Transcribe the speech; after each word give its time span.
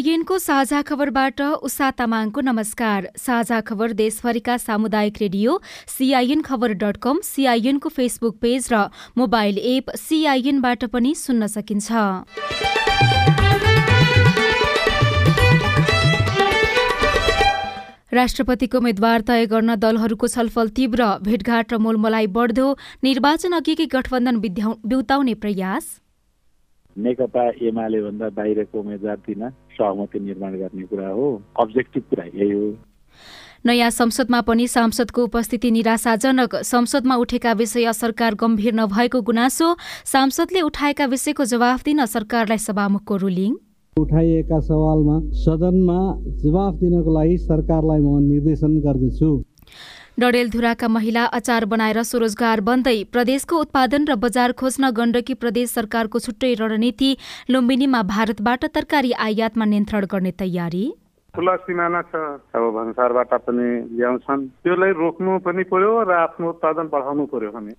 सीआईएनको 0.00 0.36
साझा 0.38 0.80
खबरबाट 0.82 1.40
उषा 1.60 1.90
तामाङको 1.92 2.40
नमस्कार। 2.40 3.08
साझा 3.18 3.60
खबर 3.60 3.92
देशभरिका 3.92 4.56
सामुदायिक 4.56 5.16
रेडियो 5.20 5.60
सीआईएन 5.88 6.40
खबर 6.42 6.72
डट 6.80 6.96
कम 6.96 7.20
सीआईएनको 7.22 7.88
फेसबुक 7.90 8.38
पेज 8.40 8.68
र 8.72 8.88
मोबाइल 9.18 9.58
एप 9.58 9.90
सीआईएनबाट 9.98 10.84
पनि 10.88 11.14
सुन्न 11.14 11.46
सकिन्छ। 11.52 11.92
राष्ट्रपतिको 18.10 18.78
उम्मेद्वार 18.78 19.20
तय 19.22 19.46
गर्न 19.46 19.74
दलहरूको 19.76 20.26
छलफल 20.28 20.68
तीव्र 20.76 21.14
भेटघाट 21.22 21.72
र 21.72 21.78
मोलमलाई 21.78 22.26
बढ्दो 22.32 22.76
निर्वाचन 23.04 23.52
अघिकै 23.54 23.86
गठबन्धन 23.92 24.40
बिउताउने 24.40 25.34
प्रयास। 25.36 25.99
नेकपा 26.98 27.48
एमाले 27.62 28.00
भन्दा 28.02 28.28
बाहिरको 28.28 28.78
उम्मेद्वार 28.80 29.16
दिन 29.26 29.48
सहमति 29.50 30.20
निर्माण 30.20 30.58
गर्ने 30.58 30.82
कुरा 30.86 31.08
हो। 31.08 31.28
अब्जेक्टिभ 31.60 32.02
कुरा 32.10 32.24
यही 32.24 32.50
हो। 32.50 32.74
नयाँ 33.66 33.90
संसदमा 33.90 34.40
पनि 34.40 34.66
सांसदको 34.66 35.24
उपस्थिति 35.24 35.70
निराशाजनक। 35.70 36.54
संसदमा 36.64 37.16
उठेका 37.16 37.52
विषय 37.52 37.92
सरकार 37.92 38.34
गम्भीर 38.34 38.74
नभएको 38.74 39.20
गुनासो 39.20 39.76
सांसदले 40.04 40.60
उठाएका 40.60 41.06
विषयको 41.06 41.44
जवाफ 41.44 41.84
दिन 41.84 42.04
सरकारलाई 42.06 42.58
सभामुखको 42.58 43.16
रुलिङ। 43.16 43.54
उठाइएका 43.96 44.58
सवालमा 44.60 45.20
सदनमा 45.36 45.98
जवाफ 46.42 46.74
दिनको 46.74 47.10
लागि 47.14 47.36
सरकारलाई 47.38 48.00
म 48.00 48.18
निर्देशन 48.22 48.80
गर्दछु। 48.80 49.30
डडेलधुराका 50.20 50.88
महिला 50.88 51.24
अचार 51.32 51.64
बनाएर 51.64 51.98
स्वरोजगार 52.04 52.60
बन्दै 52.60 52.92
प्रदेशको 53.08 53.56
उत्पादन 53.56 54.02
र 54.04 54.14
बजार 54.20 54.52
खोज्न 54.52 54.90
गण्डकी 54.92 55.34
प्रदेश 55.34 55.70
सरकारको 55.70 56.18
छुट्टै 56.20 56.50
रणनीति 56.60 57.10
लुम्बिनीमा 57.50 58.02
भारतबाट 58.10 58.64
तरकारी 58.74 59.12
आयातमा 59.26 59.64
नियन्त्रण 59.64 60.04
गर्ने 60.12 60.32
तयारी? 60.42 60.84
खुला 61.34 61.54
सिमाना 61.64 62.02
छ। 62.02 62.20
अब 62.52 62.62
भन्सारबाट 62.76 63.32
पनि 63.48 63.68
ल्याउँछन्। 63.96 64.46
त्यसलाई 64.60 64.92
रोक्नु 65.00 65.38
पनि 65.40 65.64
पर्यो 65.72 65.92
र 66.04 66.12
आफ्नो 66.28 66.48
उत्पादन 66.52 66.92
बढाउनु 66.92 67.24
पर्यो 67.32 67.50
भने। 67.56 67.72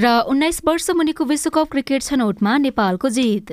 र 0.00 0.06
उन्नाइस 0.32 0.62
वर्ष 0.64 0.90
मुनिको 0.96 1.24
विश्वकप 1.28 1.68
क्रिकेट 1.76 2.02
छनौटमा 2.08 2.56
नेपालको 2.72 3.08
जित। 3.12 3.48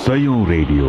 सयौं 0.00 0.40
रेडियो। 0.48 0.88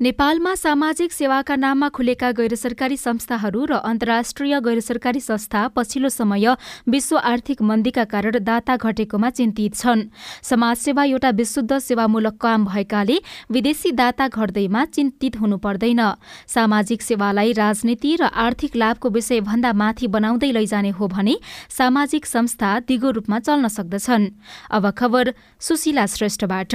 नेपालमा 0.00 0.54
सामाजिक 0.54 1.12
सेवाका 1.12 1.54
नाममा 1.56 1.88
खुलेका 1.88 2.30
गैर 2.32 2.54
सरकारी 2.54 2.96
संस्थाहरू 2.96 3.64
र 3.66 3.74
अन्तर्राष्ट्रिय 3.82 4.60
गैर 4.62 4.80
सरकारी 4.80 5.20
संस्था 5.20 5.66
पछिल्लो 5.74 6.08
समय 6.08 6.46
विश्व 6.86 7.16
आर्थिक 7.20 7.62
मन्दीका 7.62 8.04
कारण 8.04 8.38
दाता 8.40 8.76
घटेकोमा 8.78 9.30
चिन्तित 9.30 9.74
छन्। 9.74 10.02
समाजसेवा 10.42 11.04
एउटा 11.04 11.30
विशुद्ध 11.34 11.78
सेवामूलक 11.80 12.36
काम 12.38 12.66
भएकाले 12.66 13.18
विदेशी 13.50 13.92
दाता 13.92 14.28
घट्दैमा 14.28 14.84
चिन्तित 14.86 15.40
हुनु 15.40 15.56
पर्दैन 15.58 16.02
सामाजिक 16.46 17.02
सेवालाई 17.02 17.52
राजनीति 17.58 18.14
र 18.22 18.30
आर्थिक 18.38 18.76
लाभको 18.76 19.10
विषय 19.10 19.40
भन्दा 19.50 19.72
माथि 19.74 20.06
बनाउँदै 20.06 20.52
लैजाने 20.52 20.94
हो 20.94 21.08
भने 21.08 21.36
सामाजिक 21.74 22.26
संस्था 22.26 22.78
दिगो 22.86 23.10
रूपमा 23.18 23.38
चल्न 23.40 23.68
सक्दछन्। 23.68 24.30
अब 24.70 24.90
खबर 24.94 25.34
सुशीला 25.58 26.06
श्रेष्ठबाट। 26.06 26.74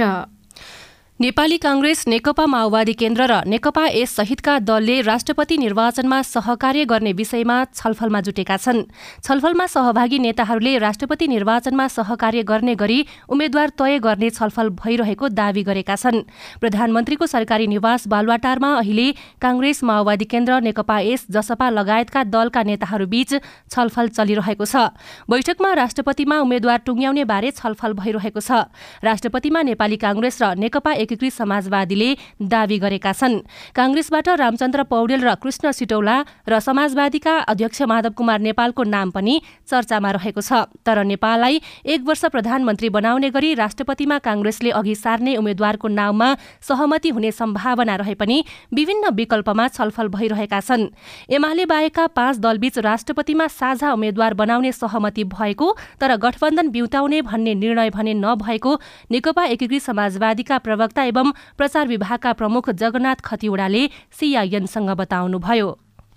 नेपाली 1.20 1.56
कांग्रेस 1.56 2.02
नेकपा 2.06 2.44
माओवादी 2.46 2.92
केन्द्र 2.92 3.26
र 3.30 3.34
नेकपा 3.46 3.86
एस 3.86 4.14
सहितका 4.16 4.58
दलले 4.58 5.00
राष्ट्रपति 5.06 5.56
निर्वाचनमा 5.56 6.20
सहकार्य 6.26 6.84
गर्ने 6.84 7.12
विषयमा 7.14 7.58
छलफलमा 7.70 8.20
जुटेका 8.20 8.56
छन्। 8.56 8.82
छलफलमा 9.22 9.66
सहभागी 9.66 10.18
नेताहरूले 10.18 10.76
राष्ट्रपति 10.78 11.26
निर्वाचनमा 11.28 11.86
सहकार्य 11.88 12.42
गर्ने 12.42 12.74
गरी 12.74 13.06
उम्मेद्वार 13.30 13.68
तय 13.78 13.98
गर्ने 14.02 14.30
छलफल 14.30 14.68
भइरहेको 14.74 15.28
दावी 15.30 15.62
गरेका 15.62 15.94
छन्। 15.94 16.18
प्रधानमन्त्रीको 16.58 17.26
सरकारी 17.26 17.66
निवास 17.70 18.08
बालुवाटारमा 18.10 18.72
अहिले 18.74 19.06
कांग्रेस 19.38 19.84
माओवादी 19.86 20.24
केन्द्र 20.26 20.60
नेकपा 20.66 20.98
एस 21.14 21.26
जसपा 21.30 21.70
लगायतका 21.70 22.24
दलका 22.26 22.62
नेताहरूबीच 22.66 23.34
छलफल 23.70 24.08
चलिरहेको 24.18 24.66
छ। 24.66 24.90
बैठकमा 25.30 25.72
राष्ट्रपतिमा 25.78 26.40
उम्मेद्वार 26.42 26.78
टुङ्ग्याउने 26.82 27.24
बारे 27.24 27.54
छलफल 27.54 27.92
भइरहेको 28.02 28.40
छ। 28.42 28.66
राष्ट्रपतिमा 29.06 29.62
नेपाली 29.62 29.96
कांग्रेस 30.02 30.42
र 30.42 30.54
नेकपा 30.58 31.03
एकीकृत 31.04 31.32
समाजवादीले 31.32 32.10
दावी 32.42 32.78
गरेका 32.80 33.12
छन्। 33.12 33.34
कांग्रेसबाट 33.76 34.28
रामचन्द्र 34.40 34.82
पौडेल 34.88 35.20
र 35.20 35.34
कृष्ण 35.36 35.70
सिटौला 35.70 36.16
र 36.48 36.58
समाजवादीका 36.58 37.34
अध्यक्ष 37.46 37.82
माधव 37.84 38.12
कुमार 38.16 38.40
नेपालको 38.40 38.82
नाम 38.86 39.10
पनि 39.12 39.34
चर्चामा 39.68 40.10
रहेको 40.16 40.40
छ। 40.40 40.64
तर 40.80 41.04
नेपाललाई 41.04 41.60
एक 41.84 42.00
वर्ष 42.02 42.24
प्रधानमन्त्री 42.32 42.88
बनाउने 42.90 43.28
गरी 43.30 43.50
राष्ट्रपतिमा 43.54 44.18
कांग्रेसले 44.20 44.70
अघि 44.72 44.94
सार्ने 44.94 45.36
उम्मेद्वारको 45.36 45.88
नाउँमा 45.90 46.28
सहमति 46.62 47.08
हुने 47.10 47.30
सम्भावना 47.34 47.94
रहे 47.96 48.14
पनि 48.14 48.36
विभिन्न 48.72 49.04
विकल्पमा 49.14 49.64
छलफल 49.68 50.08
भइरहेका 50.08 50.60
छन्। 50.60 50.88
एमाले 51.28 51.64
बाहेकका 51.66 52.06
पाँच 52.14 52.34
दलबीच 52.38 52.78
राष्ट्रपतिमा 52.80 53.46
साझा 53.50 53.92
उम्मेद्वार 53.92 54.32
बनाउने 54.34 54.72
सहमति 54.74 55.24
भएको 55.26 55.66
तर 56.00 56.10
गठबन्धन 56.16 56.66
बिउताउने 56.70 57.18
भन्ने 57.24 57.52
निर्णय 57.54 57.90
भने 57.90 58.14
नभएको 58.14 58.72
नेकपा 59.10 59.44
एकीकृत 59.44 59.82
समाजवादीका 59.82 60.56
प्रवक्ता 60.58 60.93
प्रवक्ता 60.94 61.02
एवं 61.10 61.32
प्रचार 61.58 61.86
विभागका 61.88 62.32
प्रमुख 62.32 62.70
जगन्नाथ 62.70 63.18
खतिवड़ाले 63.24 63.82
सीआईएनसँग 64.14 64.90
बताउनुभयो। 64.94 65.68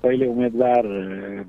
पहिले 0.03 0.25
उम्मेद्वार 0.29 0.83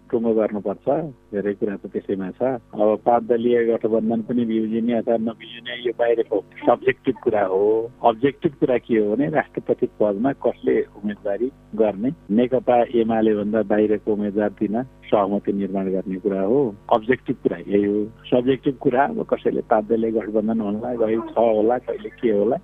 टुङ्गो 0.09 0.33
गर्नुपर्छ। 0.33 0.87
धेरै 1.33 1.53
कुरा 1.61 1.77
त 1.77 1.87
त्यसैमा 1.93 2.29
छ। 2.41 2.43
अब 2.73 2.89
पाँच 3.05 3.23
दलीय 3.29 3.65
गठबन्धन 3.69 4.21
पनि 4.29 4.45
बिउजिने 4.49 4.93
अथवा 4.99 5.17
नबिउजिने 5.29 5.75
यो 5.87 5.93
बाहिरको 5.99 6.37
सब्जेक्टिभ 6.67 7.17
कुरा 7.25 7.45
हो। 7.53 7.65
अब्जेक्टिभ 8.09 8.53
कुरा 8.61 8.77
के 8.79 8.99
हो 8.99 9.15
भने 9.15 9.27
राष्ट्रपति 9.37 9.87
पदमा 10.01 10.33
कसले 10.45 10.75
उम्मेदवारी 10.97 11.49
गर्ने? 11.77 12.11
नेकपा 12.33 12.77
एमाले 13.01 13.35
भन्दा 13.35 13.63
बाहिरको 13.69 14.13
उम्मेद्वार 14.13 14.51
दिन 14.61 14.83
सहमति 15.09 15.53
निर्माण 15.53 15.87
गर्ने 15.93 16.17
कुरा 16.25 16.41
हो। 16.49 16.59
अब्जेक्टिभ 16.97 17.37
कुरा 17.43 17.59
यही 17.59 17.85
हो। 17.85 18.05
सब्जेक्टिभ 18.31 18.75
कुरा 18.81 19.05
अब 19.05 19.23
कसैले 19.31 19.61
पाँच 19.69 19.85
दलीय 19.89 20.11
गठबन्धन 20.17 20.61
होला 20.61 20.95
कहिले 20.95 21.21
छ 21.29 21.37
होला 21.39 21.79
कहिले 21.79 22.09
के 22.09 22.33
होला 22.33 22.57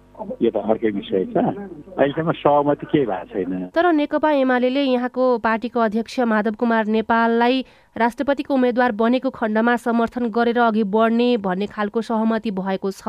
यो 0.43 0.51
त 0.51 0.57
अर्कै 0.57 0.91
विषय 0.97 1.25
छ। 1.33 1.37
अहिलेसम्म 1.37 2.33
सहमति 2.33 2.87
केही 2.87 3.07
भएको 3.07 3.29
छैन। 3.33 3.69
तर 3.75 3.93
नेकपा 3.93 4.31
एमाले 4.41 4.69
यहाँको 4.69 5.25
पार्टीको 5.39 5.81
अध्यक्ष 5.81 6.21
माधव 6.33 6.55
कुमार 6.61 6.85
नेपाललाई 6.97 7.65
राष्ट्रपतिको 7.97 8.55
उम्मेद्वार 8.55 8.93
बनेको 8.93 9.31
खण्डमा 9.31 9.77
समर्थन 9.77 10.25
गरेर 10.31 10.59
अघि 10.61 10.83
बढ्ने 10.95 11.37
भन्ने 11.39 11.67
खालको 11.67 12.01
सहमति 12.03 12.51
भएको 12.51 12.91
छ 12.91 13.09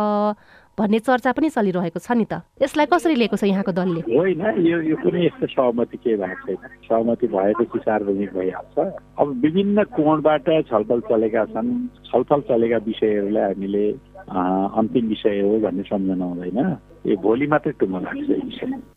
भन्ने 0.78 1.00
चर्चा 1.00 1.32
पनि 1.32 1.50
चलिरहेको 1.50 2.00
छ 2.00 2.12
नि 2.12 2.26
त। 2.26 2.42
यसलाई 2.62 2.86
कसरी 2.92 3.16
लिएको 3.16 3.38
छ 3.40 3.44
यहाँको 3.48 3.72
दलले? 3.72 4.02
होइन 4.06 4.42
यो 4.62 4.82
यो 4.84 4.96
कुनै 5.02 5.26
यस्तो 5.26 5.48
सहमति 5.48 5.98
केही 5.98 6.18
भएको 6.22 6.56
छैन। 6.56 6.70
सहमति 6.86 7.28
भएपछि 7.28 7.80
सार्वजनिक 7.82 8.34
भइहाल्छ। 8.36 8.78
अब 9.20 9.28
विभिन्न 9.42 9.84
कोणबाट 9.96 10.50
छलफल 10.70 11.00
चलेका 11.10 11.46
छन् 11.56 11.72
छलफल 12.12 12.42
चलेका 12.50 12.78
विषयहरूलाई 12.86 13.44
हामीले 13.44 13.86
अन्तिम 14.30 15.08
विषय 15.08 15.40
हो 15.42 15.60
भन्ने 15.66 15.84
सम्झना 15.90 16.26
हुँदैन। 16.26 16.60
यो 17.08 17.16
भोलि 17.24 17.48
मात्रै 17.48 17.74
टुङ्गो 17.80 18.00
लाग्छ 18.06 18.95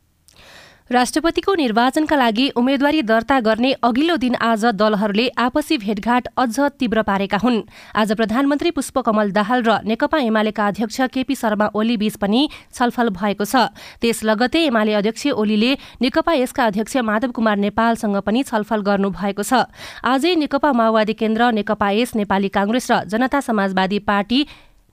राष्ट्रपतिको 0.90 1.54
निर्वाचनका 1.54 2.16
लागि 2.16 2.48
उम्मेद्वारी 2.56 3.00
दर्ता 3.02 3.38
गर्ने 3.40 3.72
अघिल्लो 3.84 4.16
दिन 4.16 4.34
आज 4.34 4.64
दलहरूले 4.74 5.26
आपसी 5.36 5.76
भेटघाट 5.78 6.28
अझ 6.34 6.60
तीव्र 6.80 7.02
पारेका 7.02 7.38
हुन्। 7.42 7.60
आज 7.94 8.12
प्रधानमन्त्री 8.12 8.70
पुष्पकमल 8.70 9.30
दाहाल 9.30 9.62
र 9.62 9.76
नेकपा 9.84 10.18
एमालेका 10.18 10.66
अध्यक्ष 10.66 11.00
केपी 11.12 11.34
शर्मा 11.34 11.68
ओली 11.74 11.96
बीच 11.96 12.16
पनि 12.16 12.48
छलफल 12.72 13.08
भएको 13.12 13.44
छ। 13.44 13.68
त्यस 14.00 14.24
लगतै 14.24 14.64
एमाले 14.64 14.92
अध्यक्ष 14.94 15.26
ओलीले 15.36 15.72
नेकपा 16.00 16.32
यसका 16.34 16.64
अध्यक्ष 16.64 16.96
माधव 17.04 17.30
कुमार 17.36 17.56
नेपालसँग 17.68 18.16
पनि 18.24 18.42
छलफल 18.48 18.80
गर्नु 18.80 19.10
भएको 19.12 19.44
छ। 19.44 19.68
आजै 20.00 20.34
नेकपा 20.40 20.72
माओवादी 20.72 21.12
केन्द्र 21.12 21.52
नेकपा 21.52 21.90
एस 22.00 22.16
नेपाली 22.16 22.48
कांग्रेस 22.48 22.90
र 22.90 23.04
जनता 23.04 23.40
समाजवादी 23.44 23.98
पार्टी 24.08 24.40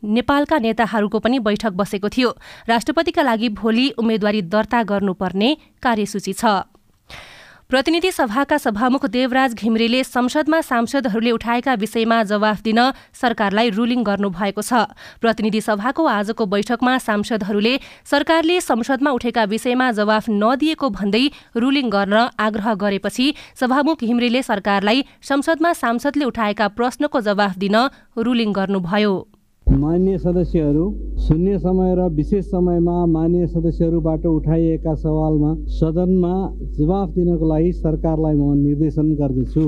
नेपालका 0.04 0.58
नेताहरूको 0.60 1.20
पनि 1.20 1.40
बैठक 1.40 1.74
बसेको 1.74 2.10
थियो। 2.10 2.30
राष्ट्रपतिका 2.70 3.22
लागि 3.22 3.50
भोलि 3.56 3.90
उम्मेद्वारी 3.98 4.42
दर्ता 4.44 4.84
गर्नुपर्ने 4.84 5.58
कार्यसूची 5.84 6.34
छ। 6.34 6.46
प्रतिनिधि 7.66 8.12
सभाका 8.12 8.58
सभामुख 8.58 9.06
देवराज 9.10 9.54
घिमिरेले 9.56 10.04
संसदमा 10.04 10.60
सांसदहरूले 10.62 11.32
उठाएका 11.32 11.74
विषयमा 11.74 12.22
जवाफ 12.24 12.62
दिन 12.62 12.80
सरकारलाई 13.14 13.70
रुलिङ 13.70 14.04
गर्नुभएको 14.04 14.62
छ। 14.62 14.86
प्रतिनिधि 15.18 15.62
सभाको 15.62 16.06
आजको 16.06 16.46
बैठकमा 16.46 16.98
सांसदहरूले 17.02 17.74
सरकारले 18.06 18.62
संसदमा 18.62 19.12
उठेका 19.12 19.44
विषयमा 19.50 19.92
जवाफ 19.92 20.30
नदिएको 20.30 20.90
भन्दै 20.90 21.26
रुलिङ 21.58 21.90
गर्न 21.90 22.30
आग्रह 22.38 22.74
गरेपछि 22.78 23.34
सभामुख 23.58 24.04
घिमिरेले 24.06 24.42
सरकारलाई 24.46 25.06
संसदमा 25.26 25.74
सांसदले 25.74 26.26
उठाएका 26.26 26.68
प्रश्नको 26.78 27.22
जवाफ 27.22 27.58
दिन 27.58 27.76
रुलिङ 28.20 28.54
गर्नुभयो। 28.54 29.16
मान्य 29.68 30.18
सदस्यहरू 30.18 30.84
शून्य 31.28 31.58
समय 31.60 31.94
र 31.96 32.08
विशेष 32.14 32.46
समयमा 32.46 33.06
मान्य 33.06 33.48
सदस्यहरूबाट 33.48 34.26
उठाइएका 34.26 34.94
सवालमा 34.96 35.54
सदनमा 35.78 36.34
जवाफ 36.78 37.10
दिनको 37.10 37.46
लागि 37.50 37.72
सरकारलाई 37.74 38.36
म 38.36 38.54
निर्देशन 38.56 39.14
गर्दछु। 39.16 39.68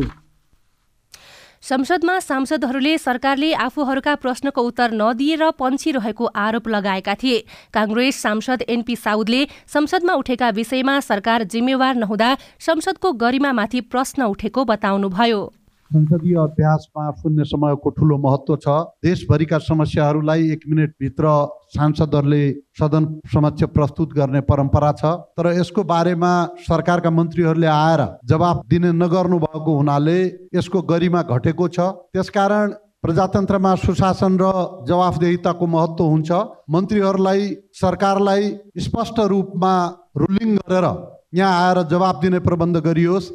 संसदमा 1.64 2.20
सांसदहरूले 2.20 2.98
सरकारले 2.98 3.52
आफूहरूका 3.58 4.16
प्रश्नको 4.16 4.62
उत्तर 4.62 4.92
नदिएर 4.94 5.50
पन्छिरहेको 5.60 6.26
आरोप 6.38 6.68
लगाएका 6.68 7.14
थिए। 7.14 7.44
काङ्ग्रेस 7.74 8.22
सांसद 8.22 8.62
एनपी 8.70 8.96
साउदले 8.96 9.46
संसदमा 9.68 10.14
उठेका 10.14 10.50
विषयमा 10.50 11.00
सरकार 11.02 11.44
जिम्मेवार 11.44 11.96
नहुँदा 11.96 12.36
संसदको 12.62 13.14
गरिमामाथि 13.14 13.82
प्रश्न 13.82 14.24
उठेको 14.24 14.66
बताउनुभयो। 14.66 15.42
संसदीय 15.88 16.36
अभ्यासमा 16.38 17.10
शून्य 17.12 17.44
समयको 17.46 17.90
ठुलो 17.90 18.18
महत्व 18.20 18.56
छ। 18.58 18.68
देशभरिका 19.04 19.58
समस्याहरूलाई 19.64 20.50
एक 20.52 20.62
मिनटभित्र 20.68 21.26
सांसदहरूले 21.76 22.44
सदन 22.80 23.06
समक्ष 23.34 23.64
प्रस्तुत 23.76 24.14
गर्ने 24.14 24.42
परम्परा 24.44 24.92
छ। 24.94 25.14
तर 25.38 25.52
यसको 25.60 25.84
बारेमा 25.86 26.32
सरकारका 26.68 27.10
मन्त्रीहरूले 27.10 27.68
आएर 27.68 28.04
जवाब 28.28 28.64
दिने 28.68 28.92
नगर्नु 28.94 29.40
भएको 29.40 29.78
हुनाले 29.78 30.20
यसको 30.56 30.82
गरिमा 30.92 31.22
घटेको 31.24 31.68
छ। 31.70 31.80
त्यसकारण 32.12 32.74
प्रजातन्त्रमा 33.04 33.74
सुशासन 33.78 34.38
र 34.42 34.46
जवाफदेहिताको 34.88 35.66
महत्व 35.68 36.04
हुन्छ। 36.04 36.32
मन्त्रीहरूलाई 36.70 37.42
सरकारलाई 37.74 38.44
स्पष्ट 38.78 39.20
रूपमा 39.32 39.74
रुलिङ 40.18 40.56
गरेर 40.58 40.86
यहाँ 41.36 41.54
आएर 41.64 41.82
जवाब 41.88 42.20
दिने 42.22 42.40
प्रबन्ध 42.40 42.78
गरियोस्। 42.84 43.32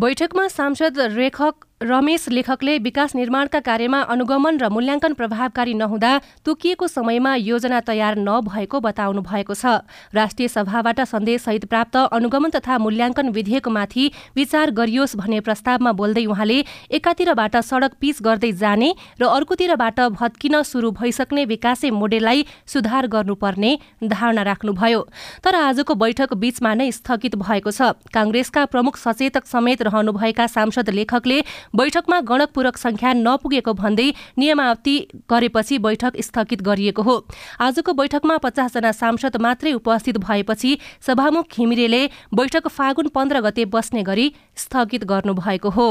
बैठकमा 0.00 0.48
सांसद 0.48 0.98
रेखक 0.98 1.64
रमेश 1.80 2.24
लेखकले 2.28 2.76
विकास 2.78 3.14
निर्माणका 3.14 3.58
कार्यमा 3.60 4.00
अनुगमन 4.08 4.58
र 4.58 4.68
मूल्याङ्कन 4.72 5.12
प्रभावकारी 5.12 5.74
नहुँदा 5.76 6.12
तोकिएको 6.40 6.86
समयमा 6.88 7.34
योजना 7.36 7.80
तयार 7.84 8.16
नभएको 8.18 8.80
बताउनु 8.80 9.20
भएको 9.20 9.54
छ। 9.54 9.84
राष्ट्रिय 10.16 10.48
सभाबाट 10.48 11.00
सन्देशसहित 11.04 11.64
प्राप्त 11.68 11.96
अनुगमन 12.16 12.50
तथा 12.56 12.78
मूल्याङ्कन 12.80 13.28
विधेयकमाथि 13.28 14.04
विचार 14.36 14.70
गरियोस् 14.72 15.16
भन्ने 15.16 15.40
प्रस्तावमा 15.44 15.92
बोल्दै 15.92 16.24
उहाँले 16.24 16.58
एकातिरबाट 16.96 17.56
सडक 17.60 18.00
पिच 18.00 18.22
गर्दै 18.24 18.52
जाने 18.56 18.90
र 19.20 19.28
अर्कोतिरबाट 19.28 20.00
भत्किन 20.16 20.62
सुरु 20.64 20.90
भइसक्ने 20.96 21.44
विकासे 21.44 21.90
मोडेललाई 21.92 22.46
सुधार 22.64 23.06
गर्नुपर्ने 23.12 23.76
धारणा 24.00 24.42
राख्नुभयो। 24.48 25.00
तर 25.44 25.54
आजको 25.54 25.92
बैठक 25.94 26.32
बीचमा 26.40 26.72
नै 26.72 26.88
स्थगित 26.90 27.36
भएको 27.36 27.70
छ। 27.70 27.92
काङ्ग्रेसका 28.16 28.64
प्रमुख 28.72 28.96
सचेतक 28.96 29.44
समेत 29.44 29.82
रहनुभएका 29.84 30.46
सांसद 30.48 30.90
लेखकले 30.96 31.44
बैठकमा 31.74 32.20
गणकपूरक 32.20 32.76
संख्या 32.76 33.12
नपुगेको 33.12 33.72
भन्दै 33.72 34.10
नियमावती 34.38 34.96
गरेपछि 35.30 35.78
बैठक 35.78 36.20
स्थगित 36.20 36.62
गरिएको 36.62 37.02
हो। 37.02 37.16
आजको 37.60 37.92
बैठकमा 37.92 38.36
पचासजना 38.36 38.92
सांसद 38.92 39.36
मात्रै 39.36 39.72
उपस्थित 39.72 40.18
भएपछि 40.18 40.78
सभामुख 41.06 41.56
घिमिरेले 41.56 42.04
बैठक 42.34 42.68
फागुन 42.68 43.08
पन्ध्र 43.08 43.40
गते 43.40 43.64
बस्ने 43.64 44.02
गरी 44.02 44.32
स्थगित 44.56 45.04
गर्नुभएको 45.04 45.70
हो। 45.70 45.88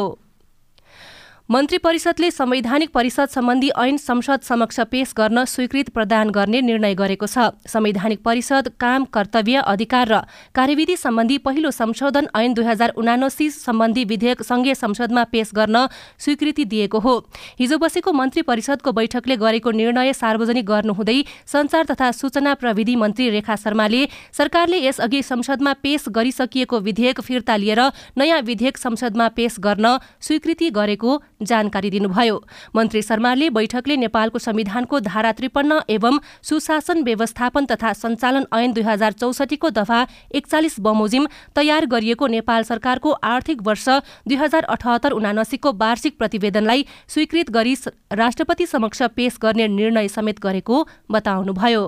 मन्त्री 1.50 1.78
परिषदले 1.78 2.30
संवैधानिक 2.32 2.90
परिषद 2.90 3.30
सम्बन्धी 3.30 3.70
ऐन 3.78 3.98
संसद 3.98 4.42
समक्ष 4.44 4.80
पेश 4.92 5.14
गर्न 5.18 5.44
स्वीकृत 5.46 5.90
प्रदान 5.90 6.30
गर्ने 6.30 6.62
निर्णय 6.62 6.94
गरेको 6.96 7.28
छ। 7.28 7.38
संवैधानिक 7.70 8.22
परिषद 8.24 8.70
काम 8.80 9.04
कर्तव्य 9.14 9.62
अधिकार 9.64 10.08
र 10.08 10.20
कार्यविधि 10.56 10.96
सम्बन्धी 10.98 11.38
पहिलो 11.38 11.72
संशोधन 11.72 12.28
ऐन 12.36 12.54
दुई 12.54 12.66
हजार 12.66 12.94
उनासी 12.98 13.50
सम्बन्धी 13.50 14.04
विधेयक 14.06 14.42
संघीय 14.42 14.76
संसदमा 14.76 15.24
पेश 15.26 15.52
गर्न 15.56 15.86
स्वीकृति 16.18 16.66
दिएको 16.66 17.00
हो। 17.00 17.14
हिजो 17.60 17.78
बसेको 17.78 18.14
मन्त्री 18.14 18.42
परिषदको 18.42 18.92
बैठकले 18.92 19.38
गरेको 19.38 19.72
निर्णय 19.74 20.14
सार्वजनिक 20.16 20.66
गर्नुहुँदै 20.66 21.22
संचार 21.46 21.86
तथा 21.86 22.12
सूचना 22.14 22.54
प्रविधि 22.56 22.96
मन्त्री 22.96 23.30
रेखा 23.30 23.56
शर्माले 23.56 24.02
सरकारले 24.34 24.82
यसअघि 24.88 25.22
संसदमा 25.22 25.74
पेश 25.84 26.10
गरिसकिएको 26.10 26.80
विधेयक 26.82 27.22
फिर्ता 27.22 27.56
लिएर 27.58 27.86
नयाँ 28.18 28.42
विधेयक 28.42 28.78
संसदमा 28.80 29.30
पेश 29.38 29.60
गर्न 29.62 29.98
स्वीकृति 30.22 30.70
गरेको 30.72 31.22
जानकारी 31.42 31.90
दिनुभयो। 31.90 32.42
मन्त्री 32.76 33.02
शर्माले 33.02 33.50
बैठकले 33.50 33.98
नेपालको 33.98 34.40
संविधानको 34.40 35.00
धारा 35.02 35.32
त्रिपन्न 35.32 35.80
एवं 35.90 36.20
सुशासन 36.44 37.04
व्यवस्थापन 37.04 37.66
तथा 37.66 37.94
सञ्चालन 37.96 38.46
ऐन 38.54 38.74
दुई 38.74 38.84
हजार 38.84 39.14
चौसठीको 39.14 39.70
दफा 39.72 40.06
एकचालिस 40.36 40.80
बमोजिम 40.80 41.28
तयार 41.56 41.86
गरिएको 41.86 42.28
नेपाल 42.28 42.64
सरकारको 42.64 43.12
आर्थिक 43.26 43.62
वर्ष 43.62 43.90
दुई 44.28 44.36
हजार 44.36 44.64
अठहत्तर 44.70 45.12
उनासीको 45.12 45.72
वार्षिक 45.76 46.18
प्रतिवेदनलाई 46.18 46.86
स्वीकृत 47.08 47.50
गरी 47.52 47.76
राष्ट्रपति 48.14 48.66
समक्ष 48.68 49.02
पेश 49.16 49.38
गर्ने 49.42 49.68
निर्णय 49.68 50.08
समेत 50.08 50.40
गरेको 50.40 50.88
बताउनुभयो। 51.12 51.86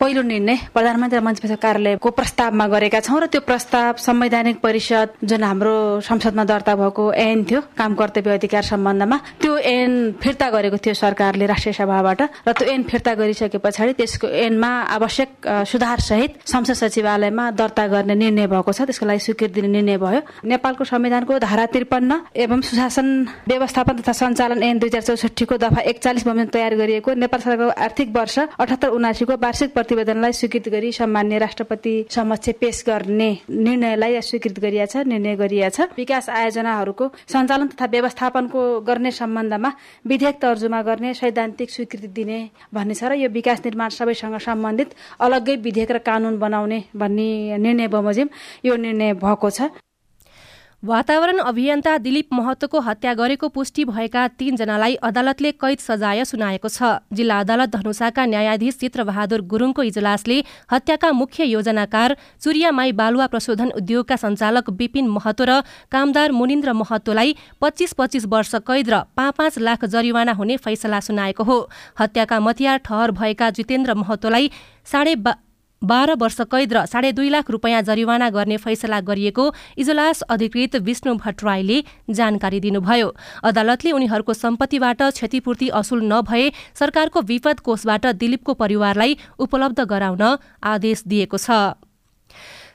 पहिलो 0.00 0.22
निर्णय 0.22 0.56
प्रधानमन्त्री 0.74 1.20
मन्त्री 1.20 1.56
कार्यालयको 1.62 2.10
प्रस्तावमा 2.10 2.66
गरेका 2.66 3.00
छौँ 3.00 3.20
र 3.20 3.26
त्यो 3.30 3.40
प्रस्ताव 3.46 3.94
संवैधानिक 3.96 4.58
परिषद 4.60 5.08
जुन 5.22 5.42
हाम्रो 5.42 5.74
संसदमा 6.02 6.44
दर्ता 6.44 6.74
भएको 6.74 7.04
ऐन 7.14 7.44
थियो 7.46 7.60
काम 7.78 7.94
कर्तव्य 7.94 8.34
अधिकार 8.34 8.62
सम्बन्धमा 8.74 9.16
त्यो 9.40 9.56
ऐन 9.56 9.92
फिर्ता 10.22 10.50
गरेको 10.50 10.76
थियो 10.82 10.94
सरकारले 10.94 11.46
राष्ट्रिय 11.46 11.72
सभाबाट 11.78 12.22
र 12.48 12.52
त्यो 12.52 12.66
ऐन 12.74 12.82
फिर्ता 12.90 13.14
गरिसके 13.14 13.58
पछाडि 13.62 13.92
त्यसको 13.94 14.26
ऐनमा 14.44 14.70
आवश्यक 14.98 15.30
सुधार 15.70 16.00
सहित 16.00 16.42
संसद 16.52 16.74
सचिवालयमा 16.82 17.50
दर्ता 17.54 17.86
गर्ने 17.94 18.14
निर्णय 18.14 18.46
भएको 18.50 18.72
छ 18.72 18.90
त्यसको 18.90 19.06
लागि 19.06 19.22
स्वीकृति 19.24 19.60
दिने 19.60 19.68
निर्णय 19.78 19.96
भयो। 20.02 20.20
नेपालको 20.42 20.84
संविधानको 20.84 21.38
धारा 21.38 21.66
त्रिपन्न 21.70 22.20
एवं 22.34 22.60
सुशासन 22.66 23.06
व्यवस्थापन 23.48 24.02
तथा 24.02 24.12
सञ्चालन 24.12 24.62
ऐन 24.62 24.78
दुई 24.78 24.90
हजार 24.90 25.02
चौसठीको 25.14 25.56
दफा 25.62 25.80
एकचालिस 25.94 26.26
बमोजिम 26.26 26.50
तयार 26.50 26.74
गरिएको 26.82 27.14
नेपाल 27.14 27.40
सरकारको 27.40 27.82
आर्थिक 27.86 28.08
वर्ष 28.16 28.38
अठहत्तर 28.58 28.88
उनासीको 28.98 29.34
वार्षिक 29.38 29.74
प्रतिवेदनलाई 29.84 30.32
स्वीकृत 30.32 30.68
गरी 30.72 30.90
सामान्य 30.94 31.38
राष्ट्रपति 31.38 31.94
समक्ष 32.10 32.48
पेश 32.60 32.82
गर्ने 32.86 33.28
निर्णयलाई 33.44 34.20
स्वीकृत 34.24 34.58
गरिएको 34.60 34.86
छ 34.88 35.04
निर्णय 35.04 35.36
गरिएको 35.36 35.70
छ। 35.76 35.92
विकास 35.96 36.28
आयोजनाहरूको 36.32 37.08
सञ्चालन 37.28 37.66
तथा 37.68 37.86
व्यवस्थापनको 37.92 38.62
गर्ने 38.80 39.10
सम्बन्धमा 39.12 39.72
विधेयक 40.08 40.40
तर्जुमा 40.40 40.80
गर्ने 40.88 41.12
सैद्धान्तिक 41.20 41.70
स्वीकृति 41.70 42.08
दिने 42.16 42.40
भन्ने 42.72 42.94
छ 42.96 43.12
र 43.12 43.20
यो 43.20 43.28
विकास 43.28 43.60
निर्माण 43.64 43.88
सबैसँग 43.92 44.40
सम्बन्धित 44.40 44.96
अलग्गै 45.20 45.56
विधेयक 45.60 45.90
र 45.92 45.98
कानून 46.00 46.38
बनाउने 46.40 46.82
भन्ने 46.96 47.60
निर्णय 47.60 47.88
बमोजिम 47.92 48.28
यो 48.64 48.76
निर्णय 48.80 49.12
भएको 49.20 49.50
छ। 49.50 49.83
वातावरण 50.84 51.38
अभियन्ता 51.40 51.96
दिलीप 51.98 52.32
महतोको 52.34 52.80
हत्या 52.80 53.12
गरेको 53.14 53.48
पुष्टि 53.48 53.84
भएका 53.84 54.26
तीनजनालाई 54.30 54.94
अदालतले 55.00 55.52
कैद 55.54 55.78
सजाय 55.80 56.24
सुनाएको 56.24 56.68
छ। 56.68 57.00
जिल्ला 57.08 57.38
अदालत 57.40 57.68
धनुषाका 57.72 58.24
न्यायाधीश 58.26 58.76
चित्रबहादुर 58.78 59.40
गुरूङको 59.48 59.82
इजलासले 59.82 60.36
हत्याका 60.72 61.12
मुख्य 61.12 61.44
योजनाकार 61.46 62.16
चुरियामाई 62.36 62.92
बालुवा 62.92 63.26
प्रशोधन 63.26 63.70
उद्योगका 63.80 64.16
सञ्चालक 64.16 64.68
विपिन 64.76 65.08
महतो 65.08 65.44
र 65.44 65.60
कामदार 65.88 66.32
मुनिन्द्र 66.32 66.72
महतोलाई 66.74 67.34
पच्चिस 67.60 67.92
पच्चिस 67.96 68.26
वर्ष 68.28 68.54
कैद 68.68 68.90
र 68.90 69.00
पाँच 69.16 69.34
पाँच 69.34 69.58
लाख 69.60 69.84
जरिवाना 69.88 70.32
हुने 70.36 70.56
फैसला 70.60 71.00
सुनाएको 71.00 71.44
हो। 71.44 71.58
हत्याका 71.96 72.40
मतियार 72.40 72.78
ठहर 72.84 73.10
भएका 73.16 73.50
जितेन्द्र 73.56 73.94
महतोलाई 73.94 74.50
साढे 74.84 75.14
बाह्र 75.84 76.14
वर्ष 76.18 76.40
कैद 76.50 76.72
र 76.72 76.84
साढे 76.86 77.12
दुई 77.12 77.28
लाख 77.28 77.50
रुपियाँ 77.50 77.82
जरिवाना 77.84 78.30
गर्ने 78.30 78.56
फैसला 78.58 79.00
गरिएको 79.02 79.44
इजलास 79.78 80.22
अधिकृत 80.28 80.76
विष्णु 80.82 81.14
भट्टराईले 81.16 81.78
जानकारी 82.10 82.60
दिनुभयो। 82.60 83.08
अदालतले 83.44 83.92
उनीहरूको 83.92 84.32
सम्पत्तिबाट 84.34 85.02
क्षतिपूर्ति 85.04 85.68
असुल 85.74 86.04
नभए 86.04 86.50
सरकारको 86.74 87.20
विपद 87.22 87.60
कोषबाट 87.60 88.06
दिलीपको 88.14 88.54
परिवारलाई 88.54 89.16
उपलब्ध 89.38 89.80
गराउन 89.86 90.22
आदेश 90.64 91.02
दिएको 91.06 91.38
छ। 91.38 91.50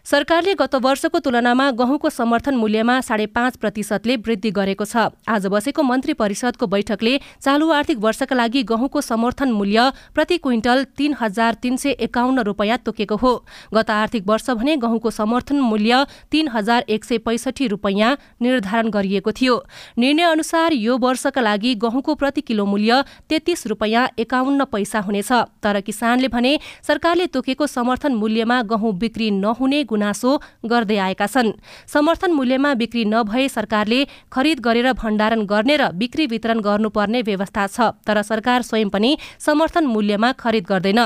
सरकारले 0.09 0.53
गत 0.55 0.75
वर्षको 0.75 1.19
तुलनामा 1.19 1.69
गहुँको 1.71 2.09
समर्थन 2.09 2.55
मूल्यमा 2.57 2.93
साढे 3.01 3.25
पाँच 3.29 3.57
प्रतिशतले 3.57 4.15
वृद्धि 4.17 4.51
गरेको 4.51 4.85
छ। 4.85 5.13
आज 5.29 5.45
बसेको 5.45 5.83
मन्त्री 5.83 6.13
परिषदको 6.17 6.67
बैठकले 6.67 7.13
चालु 7.37 7.69
आर्थिक 7.71 7.97
वर्षका 7.99 8.35
लागि 8.35 8.63
गहुँको 8.65 9.01
समर्थन 9.01 9.51
मूल्य 9.51 9.91
प्रति 10.15 10.37
क्विन्टल 10.39 10.83
तीन 10.97 11.15
हजार 11.19 11.53
तीन 11.61 11.77
सय 11.77 11.89
एकाउन्न 12.01 12.39
रुपियाँ 12.41 12.77
तोकेको 12.79 13.15
हो। 13.15 13.33
गत 13.73 13.89
आर्थिक 13.91 14.25
वर्ष 14.25 14.49
भने 14.51 14.75
गहुँको 14.77 15.11
समर्थन 15.11 15.59
मूल्य 15.61 16.05
तीन 16.31 16.47
हजार 16.47 16.89
एक 16.89 17.05
सय 17.05 17.17
पैसठी 17.21 17.67
रुपियाँ 17.67 18.17
निर्धारण 18.41 18.89
गरिएको 18.89 19.31
थियो। 19.31 19.61
निर्णय 19.97 20.23
अनुसार 20.31 20.73
यो 20.73 20.97
वर्षका 20.97 21.41
लागि 21.41 21.75
गहुँको 21.85 22.15
प्रति 22.15 22.41
किलो 22.41 22.65
मूल्य 22.65 23.03
तेत्तीस 23.29 23.65
रुपियाँ 23.67 24.07
एकाउन्न 24.17 24.65
पैसा 24.73 24.99
हुनेछ। 25.01 25.31
तर 25.61 25.81
किसानले 25.83 26.27
भने 26.29 26.57
सरकारले 26.87 27.27
तोकेको 27.29 27.67
समर्थन 27.69 28.15
मूल्यमा 28.15 28.61
गहुँ 28.73 28.97
बिक्री 28.97 29.31
नहुने 29.39 29.85
गुनासो 29.99 30.31
गर्दै 30.63 30.97
आएका 30.97 31.27
छन्। 31.27 31.51
समर्थन 31.87 32.31
मूल्यमा 32.31 32.73
बिक्री 32.79 33.03
नभए 33.05 33.47
सरकारले 33.49 33.99
खरिद 34.31 34.59
गरेर 34.63 34.87
भण्डारण 34.95 35.43
गर्ने 35.43 35.75
र 35.75 35.91
बिक्री 35.99 36.25
वितरण 36.31 36.59
गर्नुपर्ने 36.63 37.21
व्यवस्था 37.27 37.67
छ 37.67 37.91
तर 38.07 38.21
सरकार 38.23 38.61
स्वयं 38.63 38.89
पनि 38.89 39.11
समर्थन 39.43 39.85
मूल्यमा 39.85 40.31
खरिद 40.39 40.65
गर्दैन। 40.71 40.99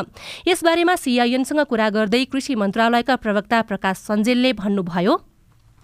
यसबारेमा 0.48 0.96
सिआइएनसँग 0.96 1.62
कुरा 1.66 1.90
गर्दै 1.90 2.24
कृषि 2.30 2.56
मन्त्रालयका 2.56 3.16
प्रवक्ता 3.18 3.62
प्रकाश 3.66 3.98
सञ्जेलले 3.98 4.54
भन्नुभयो 4.54 5.33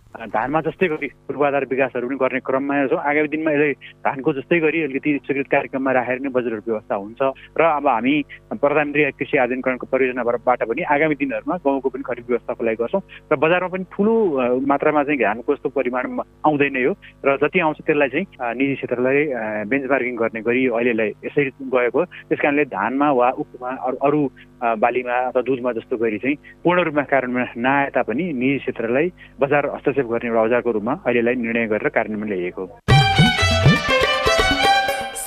धानमा 0.09 0.59
जस्तै 0.61 0.87
गरी 0.89 1.07
पूर्वाधार 1.23 1.65
विकासहरू 1.67 2.07
पनि 2.09 2.17
गर्ने 2.17 2.39
क्रममा 2.41 2.75
छौँ 2.87 2.99
आगामी 2.99 3.27
दिनमा 3.29 3.51
यसलाई 3.51 3.73
धानको 4.01 4.33
जस्तै 4.33 4.59
गरी 4.59 4.81
अलिकति 4.83 5.11
स्वीकृत 5.21 5.47
कार्यक्रममा 5.47 5.91
राखेर 5.93 6.19
नै 6.19 6.29
बजेटहरू 6.29 6.65
व्यवस्था 6.65 6.95
हुन्छ 6.95 7.21
र 7.53 7.61
अब 7.69 7.87
हामी 7.87 8.13
प्रधानमन्त्री 8.51 9.03
कृषि 9.13 9.37
आधुनिकरणको 9.37 9.85
परियोजनाबाट 9.85 10.65
पनि 10.65 10.81
आगामी 10.89 11.15
दिनहरूमा 11.15 11.55
गाउँको 11.59 11.89
पनि 11.89 12.03
खरिद 12.03 12.25
व्यवस्थाको 12.27 12.63
लागि 12.65 12.75
गर्छौँ 12.75 13.01
र 13.29 13.35
बजारमा 13.37 13.69
पनि 13.69 13.85
ठुलो 13.87 14.15
मात्रामा 14.65 15.03
चाहिँ 15.05 15.19
धानको 15.19 15.53
यस्तो 15.53 15.69
परिमाण 15.69 16.03
आउँदैन 16.41 16.77
यो 16.79 16.93
र 17.23 17.37
जति 17.37 17.59
आउँछ 17.61 17.79
त्यसलाई 17.85 18.09
चाहिँ 18.09 18.57
निजी 18.57 18.75
क्षेत्रलाई 18.75 19.17
बेन्चमार्किङ 19.69 20.15
गर्ने 20.17 20.41
गरी 20.41 20.65
अहिलेलाई 20.69 21.09
यसरी 21.21 21.51
गएको 21.69 22.05
त्यस 22.27 22.41
कारणले 22.41 22.65
धानमा 22.67 23.11
वा 23.13 23.29
उखुमा 23.37 23.71
अरू 24.01 24.21
बालीमा 24.75 25.15
अथवा 25.29 25.41
दुधमा 25.43 25.71
जस्तो 25.73 25.97
गरी 25.97 26.17
चाहिँ 26.17 26.35
पूर्ण 26.63 26.83
रूपमा 26.83 27.03
कार्यान्वयन 27.07 27.61
नआए 27.61 27.89
तापनि 27.91 28.25
निजी 28.33 28.57
क्षेत्रलाई 28.59 29.07
बजार 29.39 29.65
हस्तक्षेप 29.69 29.98
गर्ने 30.05 30.29
एउटा 30.29 30.41
औजारको 30.41 30.71
रूपमा 30.71 30.93
अहिलेलाई 31.05 31.35
निर्णय 31.35 31.67
गरेर 31.67 31.89
कार्यान्वयन 31.89 32.29
ल्याइएको 32.29 32.65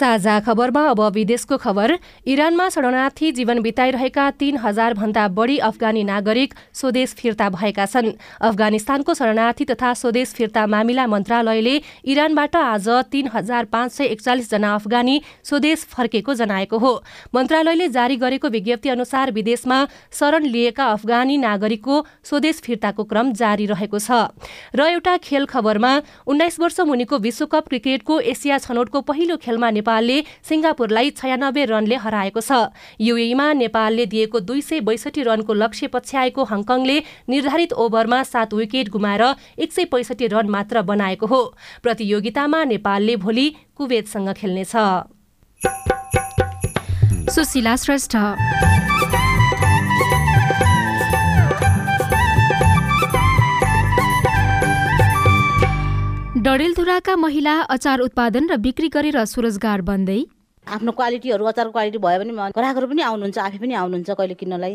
साझा 0.03 0.39
खबरमा 0.41 0.83
अब 0.91 1.01
विदेशको 1.15 1.57
खबर। 1.57 1.93
इरानमा 2.27 2.69
शरणार्थी 2.69 3.31
जीवन 3.33 3.59
बिताइरहेका 3.63 4.25
तीन 4.35 4.57
हजार 4.59 4.95
भन्दा 4.95 5.27
बढी 5.31 5.59
अफगानी 5.63 6.03
नागरिक 6.05 6.55
स्वदेश 6.75 7.15
फिर्ता 7.15 7.49
भएका 7.49 7.87
छन्। 7.87 8.11
अफगानिस्तानको 8.43 9.15
शरणार्थी 9.15 9.65
तथा 9.65 9.93
स्वदेश 9.95 10.33
फिर्ता 10.35 10.67
मामिला 10.67 11.07
मन्त्रालयले 11.07 11.75
इरानबाट 12.05 12.57
आज 12.57 12.89
तीन 13.13 13.29
हजार 13.35 13.65
पाँच 13.71 13.93
सय 13.93 14.05
एकचालिस 14.07 14.51
जना 14.51 14.75
अफगानी 14.75 15.21
स्वदेश 15.45 15.87
फर्केको 15.95 16.35
जनाएको 16.35 16.79
हो। 16.79 16.93
मन्त्रालयले 17.35 17.89
जारी 17.91 18.17
गरेको 18.17 18.49
विज्ञप्ति 18.49 18.89
अनुसार 18.89 19.31
विदेशमा 19.31 19.79
शरण 20.13 20.51
लिएका 20.51 20.87
अफगानी 20.89 21.37
नागरिकको 21.39 22.01
स्वदेश 22.25 22.61
फिर्ताको 22.65 23.05
क्रम 23.05 23.33
जारी 23.39 23.67
रहेको 23.71 23.99
छ। 24.01 24.35
र 24.75 24.91
एउटा 24.91 25.17
खेल 25.23 25.47
खबरमा 25.47 25.95
उन्नाइस 26.27 26.61
वर्ष 26.61 26.81
मुनिको 26.91 27.19
विश्वकप 27.21 27.69
क्रिकेटको 27.69 28.21
एसिया 28.35 28.59
छनौटको 28.59 29.01
पहिलो 29.07 29.37
खेलमा 29.39 29.71
नेपाल 29.73 29.91
नेपालले 29.93 30.25
सिंगापुरलाई 30.49 31.11
छयानब्बे 31.13 31.65
रनले 31.65 31.97
हराएको 31.97 32.41
छ। 32.41 32.73
युएमा 32.97 33.53
नेपालले 33.53 34.07
दिएको 34.07 34.41
दुई 34.41 34.61
सय 34.61 34.81
बैसठी 34.81 35.23
रनको 35.23 35.53
लक्ष्य 35.53 35.87
पछ्याएको 35.93 36.45
हङकङले 36.45 36.97
निर्धारित 37.29 37.73
ओभरमा 37.77 38.23
सात 38.25 38.55
विकेट 38.55 38.89
गुमाएर 38.89 39.25
एक 39.59 39.73
सय 39.73 39.85
पैसठी 39.85 40.27
रन 40.33 40.49
मात्र 40.49 40.83
बनाएको 40.83 41.27
हो। 41.27 41.43
प्रतियोगितामा 41.83 42.65
नेपालले 42.65 43.17
भोलि 43.17 43.47
कुवेतसँग 43.77 44.33
खेल्नेछ। 44.33 44.73
सुशीला 47.29 47.77
श्रेष्ठ। 47.77 48.17
डडेलधुराका 56.43 57.15
महिला 57.17 57.53
अचार 57.71 58.01
उत्पादन 58.01 58.47
र 58.51 58.57
बिक्री 58.59 58.89
गरेर 58.91 59.17
स्वरोजगार 59.25 59.81
बन्दै। 59.87 60.17
आफ्नो 60.67 60.93
क्वालिटीहरू 60.99 61.45
अचार 61.47 61.69
क्वालिटी 61.71 61.99
भयो 62.03 62.19
भने 62.19 62.33
ग्राहकहरू 62.57 62.87
पनि 62.91 63.03
आउनुहुन्छ 63.09 63.39
आफै 63.39 63.59
पनि 63.63 63.75
आउनुहुन्छ 63.81 64.11
कहिले 64.11 64.35
किन्नलाई। 64.41 64.75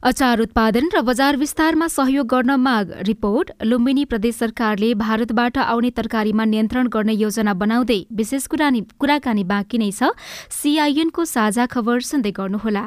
अचार 0.00 0.40
उत्पादन 0.40 0.88
र 0.94 1.02
बजार 1.04 1.36
विस्तारमा 1.36 1.88
सहयोग 1.92 2.26
गर्न 2.32 2.56
माग 2.64 3.04
रिपोर्ट 3.10 3.68
लुम्बिनी 3.68 4.04
प्रदेश 4.08 4.34
सरकारले 4.38 4.88
भारतबाट 5.04 5.58
आउने 5.66 5.90
तरकारीमा 5.98 6.44
नियन्त्रण 6.56 6.88
गर्ने 6.88 7.20
योजना 7.20 7.52
बनाउँदै 7.60 8.00
विशेष 8.16 8.46
कुराकानी 8.48 9.44
बाँकी 9.52 9.78
नै 9.84 9.90
छ। 9.92 10.16
सीआईएनको 10.48 11.28
साझा 11.36 11.68
खबर 11.68 12.00
सुन्दै 12.12 12.32
गर्नुहोला। 12.40 12.86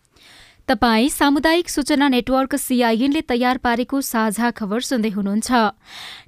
तपाई 0.71 1.09
सामुदायिक 1.09 1.69
सूचना 1.69 2.07
नेटवर्क 2.07 2.55
सीआईएनले 2.55 3.21
तयार 3.27 3.57
पारेको 3.59 3.99
साझा 4.01 4.51
खबर 4.55 4.79
सुन्दै 4.79 5.09
हुनुहुन्छ। 5.11 5.51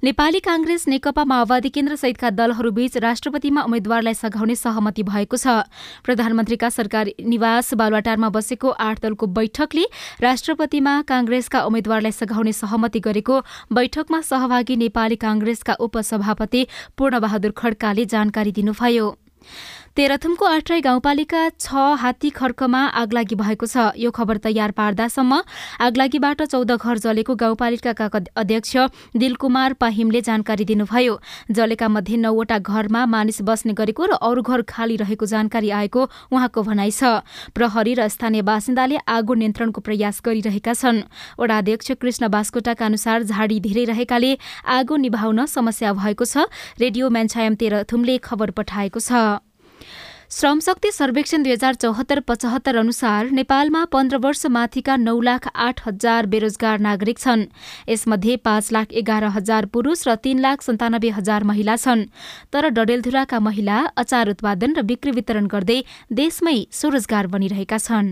नेपाली 0.04 0.40
कांग्रेस 0.44 0.84
नेकपा 0.88 1.24
माओवादी 1.24 1.68
केन्द्र 1.72 1.96
सहितका 1.96 2.30
दलहरूबीच 2.30 2.96
राष्ट्रपतिमा 3.00 3.62
उम्मेद्वारलाई 3.64 4.14
सघाउने 4.14 4.54
सहमति 4.54 5.02
भएको 5.08 5.36
छ। 5.36 5.64
प्रधानमन्त्रीका 6.04 6.68
सरकारी 6.68 7.14
निवास 7.24 7.72
बालुवाटारमा 7.72 8.28
बसेको 8.36 8.68
आठ 8.68 9.00
दलको 9.00 9.26
बैठकले 9.32 9.84
राष्ट्रपतिमा 10.20 10.94
कांग्रेसका 11.08 11.64
उम्मेद्वारलाई 11.64 12.12
सघाउने 12.12 12.52
सहमति 12.52 13.00
गरेको 13.00 13.40
बैठकमा 13.72 14.20
सहभागी 14.28 14.76
नेपाली 14.76 15.16
कांग्रेसका 15.24 15.80
उपसभापति 15.80 16.66
पूर्णबहादुर 16.98 17.52
खड्काले 17.56 18.04
जानकारी 18.12 18.52
दिनुभयो। 18.52 19.14
तेह्रथुमको 19.96 20.44
आठराई 20.44 20.80
गाउँपालिका 20.80 21.40
छ 21.54 21.70
हात्ती 21.96 22.30
खर्कमा 22.34 22.78
आगलागी 22.98 23.34
भएको 23.38 23.66
छ। 23.66 23.94
यो 23.94 24.10
खबर 24.10 24.36
तयार 24.42 24.70
पार्दासम्म 24.74 25.38
आगलागीबाट 25.86 26.42
चौध 26.44 26.72
घर 26.74 26.98
जलेको 26.98 27.34
गाउँपालिकाका 27.38 28.06
अध्यक्ष 28.34 28.76
दिलकुमार 29.14 29.72
पाहिमले 29.78 30.20
जानकारी 30.20 30.64
दिनुभयो। 30.66 31.14
जलेका 31.48 31.88
मध्ये 31.88 32.16
नौवटा 32.16 32.58
घरमा 32.58 33.04
मानिस 33.06 33.38
बस्ने 33.46 33.72
गरेको 33.72 34.02
र 34.04 34.18
अरू 34.18 34.42
घर 34.42 34.62
खाली 34.66 34.96
रहेको 34.98 35.26
जानकारी 35.30 35.70
आएको 35.70 36.02
उहाँको 36.34 36.62
भनाइ 36.66 36.90
छ। 36.90 37.22
प्रहरी 37.54 37.94
र 37.94 38.10
स्थानीय 38.10 38.42
बासिन्दाले 38.42 38.98
आगो 38.98 39.34
नियन्त्रणको 39.38 39.78
प्रयास 39.78 40.20
गरिरहेका 40.26 40.74
छन्। 40.74 41.06
वडाध्यक्ष 41.38 42.02
कृष्ण 42.02 42.34
बास्कोटाका 42.34 42.82
अनुसार 42.82 43.30
झाडी 43.30 43.62
धेरै 43.62 43.84
रहेकाले 43.94 44.36
आगो 44.74 44.94
निभाउन 45.06 45.46
समस्या 45.46 45.94
भएको 45.94 46.24
छ। 46.26 46.50
रेडियो 46.82 47.14
म्यान्छायम 47.14 47.54
तेह्रथुमले 47.54 48.18
खबर 48.18 48.58
पठाएको 48.58 48.98
छ। 48.98 49.38
श्रमशक्ति 50.34 50.90
सर्वेक्षण 50.90 51.42
दुई 51.42 51.52
हजार 51.52 51.74
चौहत्तर 51.74 52.20
पचहत्तर 52.28 52.76
अनुसार 52.76 53.30
नेपालमा 53.30 53.84
पन्ध्र 53.92 54.16
वर्ष 54.18 54.46
माथिका 54.50 54.96
नौ 54.96 55.20
लाख 55.20 55.46
आठ 55.54 55.80
हजार 55.86 56.26
बेरोजगार 56.26 56.78
नागरिक 56.78 57.18
छन्। 57.18 57.44
यसमध्ये 57.88 58.34
पाँच 58.42 58.72
लाख 58.72 58.92
एघार 58.92 59.24
हजार 59.30 59.66
पुरूष 59.70 60.02
र 60.08 60.14
तीन 60.24 60.38
लाख 60.42 60.62
सन्तानब्बे 60.62 61.10
हजार 61.18 61.44
महिला 61.44 61.76
छन्। 61.76 62.02
तर 62.50 62.68
डडेलधुराका 62.74 63.38
महिला 63.38 63.76
अचार 63.94 64.28
उत्पादन 64.30 64.74
र 64.74 64.82
बिक्री 64.82 65.12
वितरण 65.14 65.46
गर्दै 65.46 65.80
देशमै 66.10 66.58
स्वरोजगार 66.72 67.26
बनिरहेका 67.30 67.78
छन्। 67.78 68.10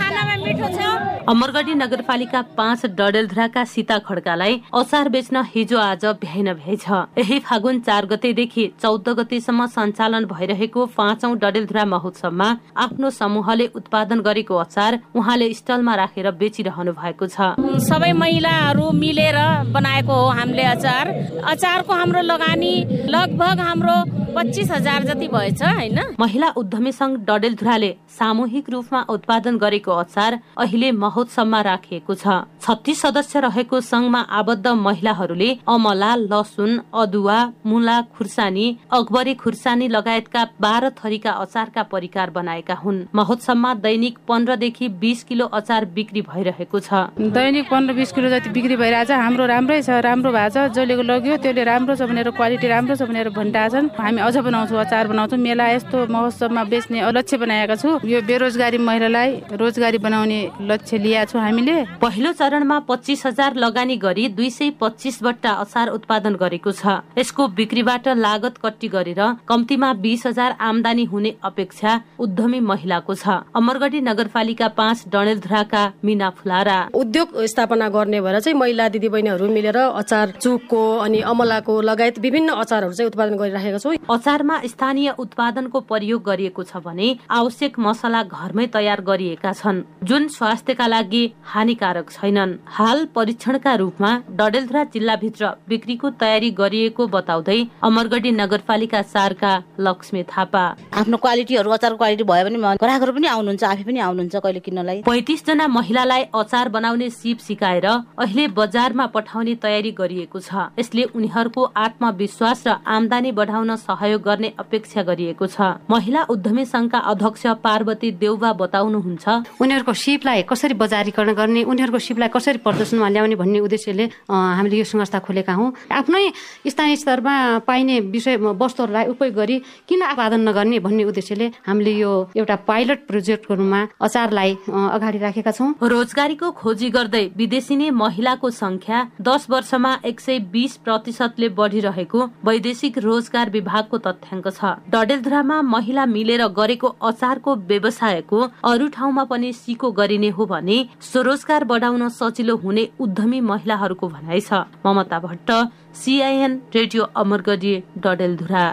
खानामा 0.00 0.34
मिठो 0.44 0.68
छ। 0.72 1.13
अमरगढी 1.28 1.74
नगरपालिका 1.74 2.40
पाँच 2.56 2.84
डडेलधुराका 2.96 3.62
सीता 3.64 3.96
खड्कालाई 3.98 4.60
अचार 4.76 5.08
बेच्न 5.08 5.42
हिजो 5.54 5.78
आज 5.80 6.04
भ्याइन 6.20 6.52
भ्याइ 6.54 6.76
छ 6.76 6.98
यही 7.18 7.38
फागुन 7.40 7.78
चार 7.80 8.06
गतेदेखि 8.06 8.64
चौध 8.82 9.08
गतेसम्म 9.18 9.66
सञ्चालन 9.72 10.24
भइरहेको 10.32 10.84
पाँचौं 10.96 11.32
डडेलधुरा 11.42 11.84
महोत्सवमा 11.92 12.48
आफ्नो 12.84 13.10
समूहले 13.10 13.66
उत्पादन 13.74 14.20
गरेको 14.20 14.56
अचार 14.56 14.98
उहाँले 15.14 15.52
स्टलमा 15.54 15.94
राखेर 15.94 16.30
बेचिरहनु 16.42 16.92
भएको 16.92 17.26
छ। 17.26 17.56
सबै 17.88 18.12
महिलाहरू 18.20 18.90
मिलेर 18.92 19.38
बनाएको 19.72 20.12
हो 20.12 20.28
हामीले 20.28 20.64
अचार। 20.74 21.08
अचारको 21.54 21.92
हाम्रो 21.94 22.20
लगानी 22.22 22.74
लगभग 23.08 23.60
हाम्रो 23.60 23.96
पच्चिस 24.36 24.70
हजार 24.70 25.04
जति 25.04 25.28
भएछ 25.32 25.62
होइन? 25.62 25.98
महिला 26.20 26.52
उद्यमी 26.56 26.92
संघ 26.92 27.16
डडेलधुराले 27.24 27.90
सामूहिक 28.18 28.70
रूपमा 28.70 29.00
उत्पादन 29.08 29.58
गरेको 29.58 29.92
अचार 30.04 30.38
अहिले 30.58 30.90
महोत्सवमा 31.14 31.60
राखिएको 31.62 32.14
छ। 32.14 32.26
छत्तीस 32.58 33.00
सदस्य 33.02 33.40
रहेको 33.40 33.80
संघमा 33.80 34.20
आबद्ध 34.34 34.66
महिलाहरूले 34.66 35.50
अमला 35.68 36.14
लसुन 36.26 36.70
अदुवा 36.92 37.38
मुला 37.66 38.00
खुर्सानी 38.18 38.66
अकबरी 38.90 39.34
खुर्सानी 39.34 39.88
लगायतका 39.88 40.42
बाह्र 40.60 40.90
थरीका 40.98 41.30
अचारका 41.30 41.82
परिकार 41.92 42.30
बनाएका 42.30 42.74
हुन्। 42.74 42.98
महोत्सवमा 43.14 43.74
दैनिक 43.84 44.18
पन्ध्रदेखि 44.28 44.88
बिस 44.98 45.22
किलो 45.24 45.46
अचार 45.54 45.84
बिक्री 45.94 46.22
भइरहेको 46.24 46.80
छ। 46.80 47.14
दैनिक 47.14 47.70
पन्ध्र 47.70 47.94
बिस 47.94 48.12
किलो 48.12 48.28
जति 48.34 48.50
बिक्री 48.50 48.76
भइरहेछ 48.76 49.10
हाम्रो 49.14 49.46
राम्रै 49.46 49.80
छ 49.82 50.02
राम्रो 50.02 50.32
भएको 50.34 50.50
छ। 50.50 50.74
जसले 50.74 50.94
लग्यो 50.98 51.36
त्यसले 51.38 51.62
राम्रो 51.62 51.94
छ 51.94 52.10
भनेर 52.10 52.30
क्वालिटी 52.34 52.66
राम्रो 52.66 52.94
छ 52.98 53.02
भनेर 53.06 53.30
भनिरहेछन् 53.30 53.90
हामी 54.02 54.20
अझ 54.20 54.36
बनाउँछौँ 54.42 54.80
अचार 54.82 55.04
बनाउँछौँ। 55.14 55.38
मेला 55.38 55.68
यस्तो 55.78 56.10
महोत्सवमा 56.10 56.64
बेच्ने 56.66 56.98
लक्ष्य 57.14 57.36
बनाएका 57.38 57.76
छु। 57.78 57.98
यो 58.02 58.18
बेरोजगारी 58.26 58.78
महिलालाई 58.82 59.30
रोजगारी 59.54 59.98
बनाउने 60.02 60.40
लक्ष्य 60.64 61.02
लिएका 61.04 61.24
छौँ 61.26 61.40
हामीले। 61.42 61.76
पहिलो 62.00 62.32
चरणमा 62.32 62.78
पच्चिस 62.88 63.26
हजार 63.26 63.54
लगानी 63.56 63.96
गरी 63.98 64.28
दुई 64.30 64.50
सय 64.50 64.70
पच्चिस 64.80 65.22
बट्टा 65.22 65.50
अचार 65.62 65.88
उत्पादन 65.90 66.34
गरेको 66.34 66.72
छ। 66.72 67.04
यसको 67.18 67.48
बिक्रीबाट 67.54 68.08
लागत 68.18 68.54
कट्टी 68.58 68.88
गरेर 68.88 69.20
कम्तीमा 69.48 69.92
बिस 70.00 70.26
हजार 70.26 70.56
आमदानी 70.60 71.04
हुने 71.04 71.34
अपेक्षा 71.44 72.00
उद्यमी 72.18 72.60
महिलाको 72.62 73.14
छ। 73.14 73.44
अमरगढी 73.54 74.00
नगरपालिका 74.02 74.68
पाँच 74.74 75.04
डणेलधुराका 75.12 75.82
मिना 76.04 76.30
फुलारा। 76.32 76.78
उद्योग 76.94 77.28
स्थापना 77.44 77.88
गर्ने 77.88 78.20
भएर 78.20 78.40
चाहिँ 78.40 78.58
महिला 78.58 78.88
दिदीबहिनीहरू 78.88 79.48
मिलेर 79.50 79.76
अचार 79.76 80.30
चुकको 80.40 80.82
अनि 80.98 81.20
अमलाको 81.22 81.80
लगायत 81.82 82.18
विभिन्न 82.18 82.48
अचारहरू 82.54 82.92
चाहिँ 82.94 83.08
उत्पादन 83.08 83.36
गरिराखेका 83.36 83.78
छौँ। 83.78 83.96
अचारमा 84.08 84.60
स्थानीय 84.64 85.14
उत्पादनको 85.18 85.80
प्रयोग 85.84 86.22
गरिएको 86.24 86.62
छ 86.64 86.76
भने 86.80 87.08
आवश्यक 87.30 87.78
मसला 87.78 88.22
घरमै 88.24 88.66
तयार 88.72 89.00
गरिएका 89.02 89.52
छन्। 89.52 89.82
जुन 90.04 90.28
स्वास्थ्यका 90.30 90.86
लागि 90.94 91.22
हानिकारक 91.44 92.10
छैनन्। 92.10 92.56
हाल 92.76 93.04
परीक्षणका 93.14 93.74
रूपमा 93.74 94.10
डडेलधुरा 94.38 94.82
जिल्लाभित्र 94.94 95.52
बिक्रीको 95.68 96.10
तयारी 96.22 96.50
गरिएको 96.60 97.06
बताउँदै 97.08 97.58
अमरगढी 97.82 98.30
नगरपालिका 98.32 99.00
चारका 99.04 99.52
लक्ष्मी 99.80 100.22
थापा। 100.32 100.64
आफ्नो 100.94 101.16
क्वालिटीहरू 101.16 101.70
अचारको 101.70 101.96
क्वालिटी 101.96 102.24
भयो 102.24 102.44
भने 102.44 102.58
ग्राहकहरू 102.78 103.12
पनि 103.12 103.26
आउनुहुन्छ 103.26 103.64
आफै 103.64 103.84
पनि 103.84 103.98
आउनुहुन्छ 104.00 104.34
कहिले 104.36 104.60
किन्नलाई। 104.66 104.98
पैतिस 105.04 105.46
जना 105.46 105.66
महिलालाई 105.68 106.22
अचार 106.34 106.68
बनाउने 106.68 107.08
सिप 107.10 107.38
सिकाएर 107.38 107.86
अहिले 107.86 108.46
बजारमा 108.54 109.06
पठाउने 109.14 109.54
तयारी 109.64 109.90
गरिएको 110.00 110.38
छ। 110.40 110.70
यसले 110.78 111.02
उनीहरूको 111.14 111.62
आत्मविश्वास 111.76 112.62
र 112.66 112.70
आमदानी 112.86 113.32
बढाउन 113.32 113.76
सहयोग 113.78 114.22
गर्ने 114.22 114.52
अपेक्षा 114.58 115.02
गरिएको 115.02 115.46
छ। 115.46 115.60
महिला 115.90 116.22
उद्यमी 116.30 116.64
संघका 116.64 116.98
अध्यक्ष 117.12 117.46
पार्वती 117.64 118.10
देउवा 118.22 118.52
बताउनुहुन्छ 118.54 119.24
उनीहरूको 119.60 119.92
सिपलाई 119.94 120.42
कसरी 120.44 120.74
बजारीकरण 120.84 121.32
गर्ने 121.34 121.62
उनीहरूको 121.64 121.98
सिपलाई 121.98 122.28
कसरी 122.36 122.58
प्रदर्शनमा 122.60 123.08
ल्याउने 123.08 123.36
भन्ने 123.40 123.58
उद्देश्यले 123.64 124.04
हामीले 124.28 124.76
यो 124.76 124.84
संस्था 124.84 125.18
खोलेका 125.24 125.52
हौँ। 125.54 125.72
आफ्नै 125.90 126.24
स्थानीय 126.68 126.96
स्तरमा 126.96 127.34
पाइने 127.66 128.00
विषय 128.12 128.36
वस्तुहरूलाई 128.36 129.06
उपयोग 129.12 129.34
गरी 129.34 129.56
किन 129.88 130.02
उत्पादन 130.04 130.40
नगर्ने 130.48 130.78
भन्ने 130.84 131.04
उद्देश्यले 131.04 131.46
हामीले 131.66 131.92
यो 131.94 132.12
एउटा 132.36 132.56
पाइलट 132.68 133.06
प्रोजेक्टको 133.08 133.54
रूपमा 133.54 133.80
अचारलाई 134.00 134.50
अगाडि 134.68 135.18
राखेका 135.18 135.52
छौँ। 135.52 135.68
रोजगारीको 135.84 136.50
खोजी 136.60 136.88
गर्दै 136.90 137.24
विदेशी 137.36 137.76
नै 137.76 137.90
महिलाको 137.94 138.50
संख्या 138.52 138.98
दस 139.20 139.46
वर्षमा 139.50 139.92
एक 140.04 140.20
सय 140.20 140.38
बिस 140.52 140.76
प्रतिशतले 140.84 141.48
बढिरहेको 141.58 142.20
वैदेशिक 142.44 142.98
रोजगार 143.06 143.50
विभागको 143.50 143.96
तथ्याङ्क 144.06 144.46
छ। 144.50 144.74
डडेलधुरामा 144.92 145.60
महिला 145.64 146.04
मिलेर 146.06 146.46
गरेको 146.52 146.88
अचारको 147.02 147.54
व्यवसायको 147.70 148.38
अरू 148.64 148.88
ठाउँमा 148.96 149.24
पनि 149.30 149.52
सिको 149.54 149.90
गरिने 149.92 150.28
हो 150.36 150.46
भने 150.46 150.73
स्वरोजगार 151.02 151.64
बढाउन 151.64 152.08
सजिलो 152.10 152.56
हुने 152.56 152.84
उद्यमी 153.00 153.40
महिलाहरूको 153.42 154.08
भनाइ 154.08 154.40
छ। 154.40 154.64
Mamata 154.86 155.18
Bhatt 155.20 155.50
CIN 155.94 156.52
radio 156.74 157.02
Amargadhi 157.16 157.74
Dadeldhura. 157.98 158.66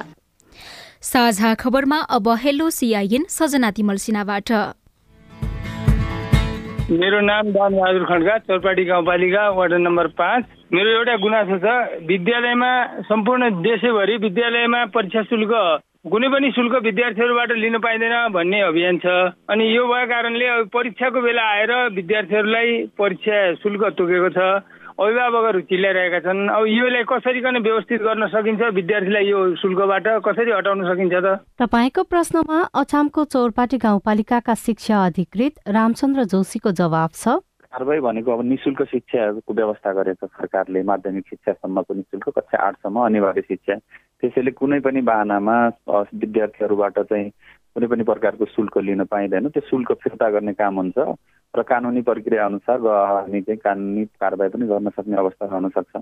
साझा 1.03 1.53
खबरमा 1.55 1.99
अब 2.09 2.27
हेलो 2.43 2.69
सिआइएन 2.69 3.25
सजना 3.29 3.71
तिमल 3.71 3.97
सिन्हाबाट। 4.05 4.51
मेरो 6.91 7.19
नाम 7.21 7.51
दान 7.51 7.71
बहादुर 7.75 8.05
खड्का 8.05 8.37
चौरपाटी 8.37 8.83
गाउँपालिका 8.85 9.43
वार्ड 9.49 9.73
नम्बर 9.81 10.07
पाँच। 10.19 10.43
मेरो 10.73 10.89
एउटा 10.91 11.15
गुनासो 11.17 11.57
छ 11.57 11.67
विद्यालयमा 12.07 12.71
सम्पूर्ण 13.07 13.49
देशैभरि 13.61 14.15
विद्यालयमा 14.17 14.79
परीक्षा 14.95 15.21
शुल्क 15.23 15.53
कुनै 16.01 16.27
पनि 16.33 16.49
शुल्क 16.51 16.75
विद्यार्थीहरूबाट 16.81 17.51
लिन 17.61 17.77
पाइँदैन 17.77 18.33
भन्ने 18.33 18.59
अभियान 18.61 18.97
छ। 18.97 19.37
अनि 19.45 19.65
यो 19.69 19.83
भएको 19.85 20.09
कारणले 20.09 20.47
परीक्षाको 20.73 21.21
बेला 21.21 21.43
आएर 21.45 21.73
विद्यार्थीहरूलाई 21.93 22.69
परीक्षा 22.97 23.37
शुल्क 23.61 23.83
तोकेको 24.01 24.29
छ। 24.33 24.65
अभिभावकहरू 24.97 25.61
चिल्लाइरहेका 25.69 26.19
छन्। 26.25 26.49
अब 26.49 26.65
योलाई 26.65 27.05
कसरीकन 27.05 27.57
व्यवस्थित 27.61 28.01
गर्न 28.01 28.27
सकिन्छ? 28.33 28.61
विद्यार्थीलाई 28.81 29.25
यो 29.29 29.39
शुल्कबाट 29.61 30.07
कसरी 30.25 30.51
हटाउन 30.51 30.81
सकिन्छ 30.89 31.13
त? 31.13 31.37
तपाईँको 31.61 32.01
प्रश्नमा 32.09 32.57
अछामको 32.81 33.21
चौरपाटी 33.29 33.77
गाउँपालिकाका 33.85 34.53
शिक्षा 34.57 35.05
अधिकृत 35.05 35.69
रामचन्द्र 35.69 36.25
जोशीको 36.33 36.71
जवाब 36.81 37.09
छ। 37.13 37.37
कारवाही 37.71 37.99
भनेको 38.03 38.29
अब 38.33 38.41
निशुल्क 38.43 38.81
शिक्षाको 38.89 39.53
व्यवस्था 39.53 39.91
गरेको 39.93 40.27
सरकारले 40.27 40.81
माध्यमिक 40.83 41.23
शिक्षासम्मको 41.29 41.93
निशुल्क 41.93 42.29
कक्षा 42.35 42.57
आठसम्म 42.57 42.99
अनिवार्य 43.05 43.41
शिक्षा 43.41 43.75
त्यसैले 44.21 44.51
कुनै 44.51 44.79
पनि 44.85 45.01
बाहनामा 45.01 45.55
विद्यार्थीहरूबाट 45.89 46.99
चाहिँ 46.99 47.29
कुनै 47.75 47.87
पनि 47.87 48.03
प्रकारको 48.03 48.45
शुल्क 48.45 48.77
लिन 48.77 49.03
पाइँदैन। 49.11 49.49
त्यो 49.49 49.61
शुल्क 49.69 49.91
फिर्ता 50.03 50.29
गर्ने 50.29 50.53
काम 50.53 50.75
हुन्छ 50.75 50.97
र 51.53 51.61
कानुनी 51.67 52.01
प्रक्रिया 52.07 52.45
अनुसार 52.45 52.79
हामी 52.79 53.41
चाहिँ 53.41 53.59
कानुनी 53.59 54.05
कारवाही 54.21 54.49
पनि 54.51 54.65
गर्न 54.67 54.89
सक्ने 54.95 55.17
अवस्था 55.17 55.45
रहन 55.45 55.69
सक्छ। 55.75 55.93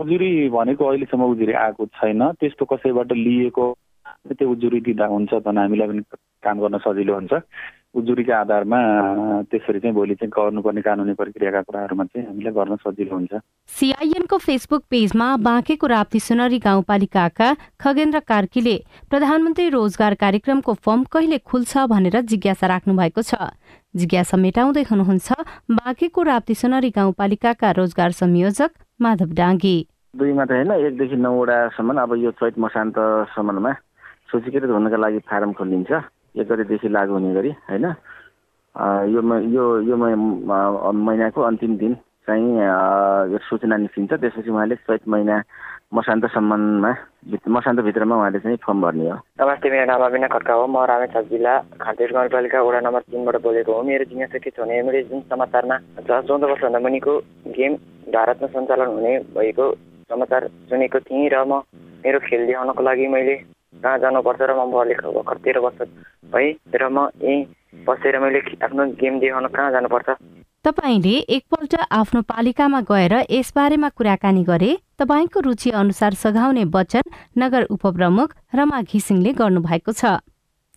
उजुरी 0.00 0.48
भनेको 0.48 0.84
अहिलेसम्म 0.84 1.24
उजुरी 1.24 1.52
आएको 1.52 1.86
छैन। 1.98 2.22
त्यस्तो 2.40 2.64
कसैबाट 2.64 3.12
लिएको 3.12 3.66
त्यो 4.38 4.50
उजुरी 4.50 4.80
दिँदा 4.80 5.06
हुन्छ 5.06 5.34
भने 5.46 5.60
हामीलाई 5.60 5.88
पनि 5.88 6.02
काम 6.44 6.60
गर्न 6.60 6.78
सजिलो 6.84 7.14
हुन्छ। 7.14 7.32
उजुरीको 7.94 8.32
आधारमा 8.32 8.78
त्यसरी 9.50 9.78
चाहिँ 9.80 9.94
भोलि 9.94 10.14
चाहिँ 10.14 10.30
गर्नुपर्ने 10.30 10.80
कानुनी 10.82 11.14
प्रक्रियाका 11.14 11.60
कुराहरूमा 11.62 12.04
चाहिँ 12.04 12.26
हामीलाई 12.28 12.52
गर्न 12.52 12.76
सजिलो 12.84 13.14
हुन्छ। 13.14 13.32
सिआइएनको 13.68 14.36
फेसबुक 14.38 14.82
पेजमा 14.90 15.28
बाँकेको 15.40 15.86
राप्ती 15.86 16.20
सुनरी 16.20 16.58
गाउँपालिकाका 16.58 17.48
खगेन्द्र 17.80 18.20
कार्कीले 18.28 18.76
प्रधानमन्त्री 19.10 19.68
रोजगार 19.68 20.14
कार्यक्रमको 20.20 20.74
फर्म 20.84 21.04
कहिले 21.12 21.38
खुल्छ 21.40 21.72
भनेर 21.88 22.20
जिज्ञासा 22.28 22.66
राख्नु 22.66 22.94
भएको 22.94 23.22
छ। 23.22 23.56
जिज्ञासा 23.96 24.36
मेटाउँदै 24.36 24.84
हुनुहुन्छ 24.90 25.32
बाँकेको 25.72 26.22
राप्ती 26.22 26.54
सुनरी 26.54 26.90
गाउँपालिकाका 26.92 27.70
रोजगार 27.72 28.10
संयोजक 28.12 28.70
माधव 29.00 29.32
डाङ्गी 29.32 29.76
दुई 30.14 30.32
मात्रै 30.32 30.56
होइन 30.58 30.72
एकदेखि 30.86 31.16
नौवटासम्म 31.16 31.98
अब 32.02 32.14
यो 32.20 32.30
चैत 32.36 32.58
मसान्तसम्ममा 32.58 33.72
सूचीकृत 34.28 34.70
हुनका 34.70 34.96
लागि 34.96 35.18
फारम 35.24 35.52
खोलिन्छ। 35.56 35.92
एक 36.38 36.48
गतिदेखि 36.48 36.88
लागु 36.88 37.12
हुने 37.12 37.34
गरी 37.34 37.50
होइन? 37.70 37.86
यो 39.14 39.20
यो 39.54 39.64
यो 39.88 39.96
महिनाको 39.96 41.40
अन्तिम 41.42 41.76
दिन 41.76 41.94
चाहिँ 42.26 42.46
यो 43.32 43.38
सूचना 43.48 43.76
निस्किन्छ। 43.76 44.12
त्यसपछि 44.12 44.50
उहाँले 44.50 44.76
चैत 44.86 45.08
महिना 45.08 45.42
मसान्तसम्ममा 45.94 46.92
मसान्तभित्रमा 47.48 48.16
उहाँले 48.16 48.38
चाहिँ 48.38 48.56
फर्म 48.60 48.82
भर्ने 48.82 49.08
हो। 49.10 49.16
नमस्ते 49.40 49.70
मेरो 49.70 49.86
नाम 49.88 50.02
अविना 50.04 50.28
खड्का 50.28 50.54
हो। 50.54 50.66
म 50.68 50.84
रामेछाप 50.84 51.24
जिल्ला 51.32 51.54
खाँदेर 51.80 52.12
गाउँपालिका 52.12 52.62
वडा 52.62 52.80
नम्बर 52.86 53.02
तिनबाट 53.08 53.36
बोलेको 53.42 53.72
हो। 53.72 53.82
मेरो 53.82 54.04
जिज्ञासा 54.12 54.38
के 54.38 54.50
छ 54.50 54.60
भने 54.60 54.82
मैले 54.84 55.02
जुन 55.08 55.20
समाचारमा 55.32 55.76
चौध 56.04 56.44
वर्षभन्दा 56.44 56.78
मुनिको 56.78 57.12
गेम 57.56 57.72
भारतमा 58.12 58.48
सञ्चालन 58.52 58.88
हुने 58.94 59.12
भएको 59.32 59.64
समाचार 60.12 60.42
सुनेको 60.68 60.98
थिएँ 61.08 61.28
र 61.32 61.44
म 61.48 61.64
मेरो 62.04 62.18
खेल 62.28 62.46
देखाउनको 62.46 62.82
लागि 62.84 63.06
मैले 63.08 63.34
कहाँ 63.74 63.98
जानुपर्छ 63.98 64.40
र 64.40 64.52
म 64.54 64.70
भर्खर 64.72 65.10
भर्खर 65.12 65.36
तेह्र 65.44 65.58
वर्ष 65.60 65.78
भएँ 66.32 66.52
र 66.74 66.88
म 66.88 67.08
यहीँ 67.22 67.44
बसेर 67.86 68.18
मैले 68.18 68.40
आफ्नो 68.64 68.84
गेम 68.96 69.18
देखाउन 69.20 69.46
कहाँ 69.48 69.70
जानुपर्छ? 69.72 70.08
तपाईँले 70.64 71.14
एकपल्ट 71.36 71.74
आफ्नो 71.92 72.20
पालिकामा 72.28 72.80
गएर 72.90 73.14
यसबारेमा 73.30 73.88
कुराकानी 73.88 74.42
गरे 74.44 74.70
तपाईँको 74.98 75.40
रुचि 75.40 75.70
अनुसार 75.70 76.14
सघाउने 76.14 76.64
वचन 76.74 77.04
नगर 77.38 77.62
उपप्रमुख 77.70 78.34
रमा 78.54 78.80
घिसिङले 78.82 79.32
गर्नुभएको 79.38 79.92
छ। 79.92 80.18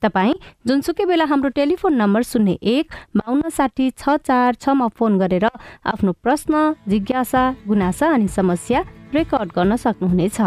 तपाईँ 0.01 0.33
जुनसुकै 0.67 1.05
बेला 1.05 1.25
हाम्रो 1.25 1.49
टेलिफोन 1.57 1.93
नम्बर 1.95 2.21
शून्य 2.23 2.57
एक 2.61 2.85
बाहन्न 3.17 3.49
साठी 3.49 3.89
छ 3.97 4.17
चार 4.25 4.55
छमा 4.61 4.87
फोन 4.97 5.17
गरेर 5.17 5.45
आफ्नो 5.45 6.11
प्रश्न 6.23 6.73
जिज्ञासा 6.89 7.43
गुनासा 7.67 8.13
अनि 8.13 8.27
समस्या 8.27 8.81
रेकर्ड 9.13 9.49
गर्न 9.55 9.75
सक्नुहुनेछ। 9.77 10.41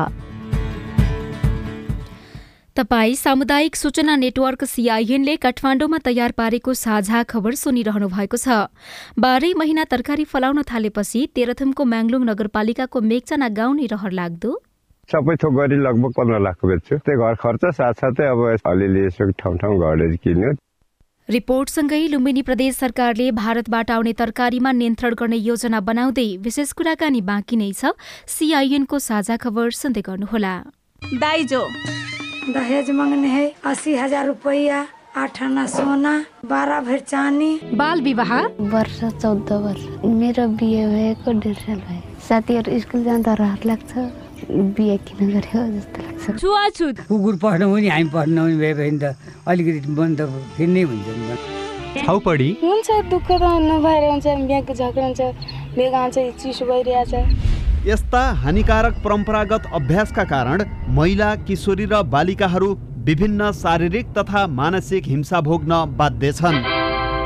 तपाई 2.76 3.14
सामुदायिक 3.14 3.76
सूचना 3.76 4.14
नेटवर्क 4.16 4.64
सीआईएनले 4.64 5.34
काठमाडौँमा 5.36 5.98
तयार 6.04 6.32
पारेको 6.32 6.72
साझा 6.74 7.22
खबर 7.22 7.54
सुनिरहनु 7.54 8.08
भएको 8.10 8.36
छ। 8.36 8.66
बाह्रै 9.16 9.52
महिना 9.54 9.84
तरकारी 9.86 10.24
फलाउन 10.26 10.62
थालेपछि 10.66 11.20
तेह्रथुमको 11.34 11.84
म्याङलुङ 11.84 12.24
नगरपालिकाको 12.30 13.00
मेघचना 13.10 13.48
गाउँ 13.58 13.74
नै 13.76 13.86
रहर 13.94 14.12
लाग्दो। 14.18 14.50
सबै 15.08 15.36
थोक 15.38 15.54
गरी 15.54 15.78
लगभग 15.86 16.12
पन्ध्र 16.18 16.40
लाखको 16.46 16.68
बेच्छु 16.68 16.98
त्यही 16.98 17.18
घर 17.22 17.34
खर्च 17.44 17.62
साथसाथै 17.78 18.26
अब 18.26 18.42
अलिअलि 18.66 19.06
यसो 19.06 19.30
ठाउँ 19.38 19.56
ठाउँ 19.62 19.78
घरेर 19.78 20.16
किन्यो। 20.26 20.50
रिपोर्टसँगै 21.28 22.02
लुम्बिनी 22.10 22.42
प्रदेश 22.42 22.74
सरकारले 22.76 23.30
भारतबाट 23.38 23.90
आउने 23.90 24.12
तरकारीमा 24.18 24.72
नियन्त्रण 24.80 25.14
गर्ने 25.22 25.38
योजना 25.46 25.80
बनाउँदै 25.92 26.26
विशेष 26.42 26.72
कुराकानी 26.74 27.20
बाँकी 27.30 27.56
नै 27.62 27.70
छ। 27.72 27.94
सीआईएनको 28.34 28.98
साझा 28.98 29.36
खबर 29.46 29.70
सुन्दै 29.78 30.02
गर्नुहोला। 30.10 30.54
दाइजो 31.02 31.62
दहेज 32.52 32.90
मांगने 32.90 33.28
है 33.28 33.44
अस्सी 33.66 33.94
हजार 33.96 34.26
रुपया 34.26 34.78
आठ 35.16 35.42
आना 35.42 35.66
सोना 35.66 36.12
बारह 36.44 36.80
भर 36.84 36.98
चानी 37.00 37.48
बाल 37.80 38.00
विवाह? 38.02 38.32
वर्ष 38.72 38.98
चौध 39.22 39.52
वर्ष। 39.64 39.84
मेरो 40.04 40.46
बिहे 40.60 40.86
भएको 40.86 41.32
डेढ 41.40 41.56
साल 41.56 41.78
भयो 41.88 42.18
साथीहरू 42.28 42.78
स्कुल 42.80 43.04
जाँदा 43.04 43.34
रहर 43.40 43.64
लाग्छ 43.66 43.92
बिहे 44.76 44.96
किन 45.08 45.30
गर्यो 45.32 45.62
जस्तो 45.72 46.02
लाग्छ 46.02 46.40
छुवाछुत 46.40 47.00
कुकुर 47.08 47.36
पढ्नु 47.42 47.72
पनि 47.72 47.88
हामी 47.88 48.08
पढ्नु 48.12 48.42
पनि 48.44 48.56
भए 48.60 48.74
भने 48.74 48.98
त 49.00 49.16
अलिकति 49.48 49.80
त 49.80 50.28
फेरि 50.56 50.72
नै 50.72 50.82
हुन्छ 50.82 51.08
नि 51.16 52.02
छाउपडी 52.04 52.50
हुन्छ 52.62 52.88
दुःख 53.10 53.28
त 53.30 53.42
नभएर 53.70 54.10
हुन्छ 54.10 54.26
बिहाको 54.26 54.74
झगडा 54.74 55.06
हुन्छ 55.06 55.20
बेगा 55.80 56.02
हुन्छ 56.04 56.18
चिसो 56.42 56.64
भइरहेछ 56.66 57.14
यस्ता 57.86 58.20
हानिकारक 58.42 58.94
परम्परागत 59.04 59.62
अभ्यासका 59.74 60.22
कारण 60.24 60.62
महिला 60.96 61.34
किशोरी 61.46 61.84
र 61.84 62.00
बालिकाहरू 62.08 62.68
विभिन्न 63.06 63.50
शारीरिक 63.54 64.06
तथा 64.18 64.46
मानसिक 64.50 65.06
हिंसा 65.06 65.40
भोग्न 65.40 65.84
बाध्य 65.98 66.30
छन्। 66.32 66.56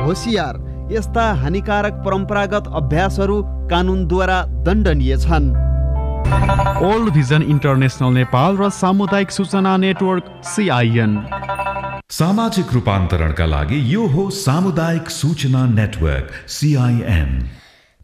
होसियार 0.05 0.57
यस्ता 0.91 1.23
हानिकारक 1.41 2.01
परम्परागत 2.05 2.67
अभ्यासहरू 2.75 3.41
कानुनद्वारा 3.71 4.39
दण्डनीय 4.65 5.17
छन्। 5.17 5.47
ओल्ड 6.85 7.13
भिजन 7.13 7.43
इन्टरनेसनल 7.53 8.13
नेपाल 8.13 8.57
र 8.57 8.69
सामुदायिक 8.79 9.31
सूचना 9.31 9.77
नेटवर्क 9.85 10.25
सिआइएन 10.45 11.13
सामाजिक 12.11 12.73
रूपान्तरणका 12.73 13.45
लागि 13.45 13.79
यो 13.93 14.07
हो 14.07 14.29
सामुदायिक 14.37 15.09
सूचना 15.19 15.65
नेटवर्क 15.71 16.27
सिआइएन 16.57 17.31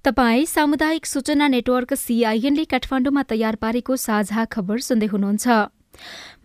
तपाई 0.06 0.46
सामुदायिक 0.46 1.06
सूचना 1.06 1.48
नेटवर्क 1.48 1.94
सीआईएनले 1.98 2.64
काठमाडौँमा 2.72 3.22
तयार 3.26 3.56
पारेको 3.58 3.96
साझा 3.98 4.44
खबर 4.54 4.78
सुन्दै 4.88 5.10
हुनुहुन्छ। 5.10 5.48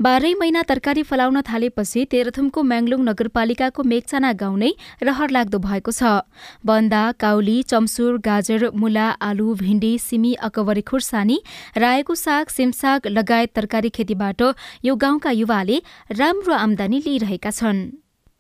बाह्रै 0.00 0.32
महिना 0.40 0.62
तरकारी 0.64 1.02
फलाउन 1.04 1.40
थालेपछि 1.44 2.04
तेह्रथुमको 2.08 2.60
म्याङलुङ 2.70 3.00
नगरपालिकाको 3.04 3.82
मेघचाना 3.92 4.32
गाउँ 4.40 4.56
नै 4.56 4.72
रहर 5.04 5.28
लाग्दो 5.36 5.58
भएको 5.60 5.92
छ। 5.92 6.24
बन्दा 6.64 7.04
काउली 7.20 7.60
चम्सुर 7.68 8.16
गाजर 8.24 8.70
मुला 8.72 9.08
आलु 9.28 9.52
भिण्डी 9.60 9.94
सिमी 10.08 10.32
अकबरी 10.40 10.82
खुर्सानी 10.88 11.38
रायोको 11.76 12.14
साग 12.16 12.46
सिमसाग 12.56 13.12
लगायत 13.12 13.56
तरकारी 13.56 13.90
खेतीबाट 13.92 14.40
यो 14.88 14.96
गाउँका 14.96 15.30
युवाले 15.36 15.82
राम्रो 16.16 16.54
आमदानी 16.64 16.98
लिइरहेका 17.04 17.52
छन्। 17.52 17.90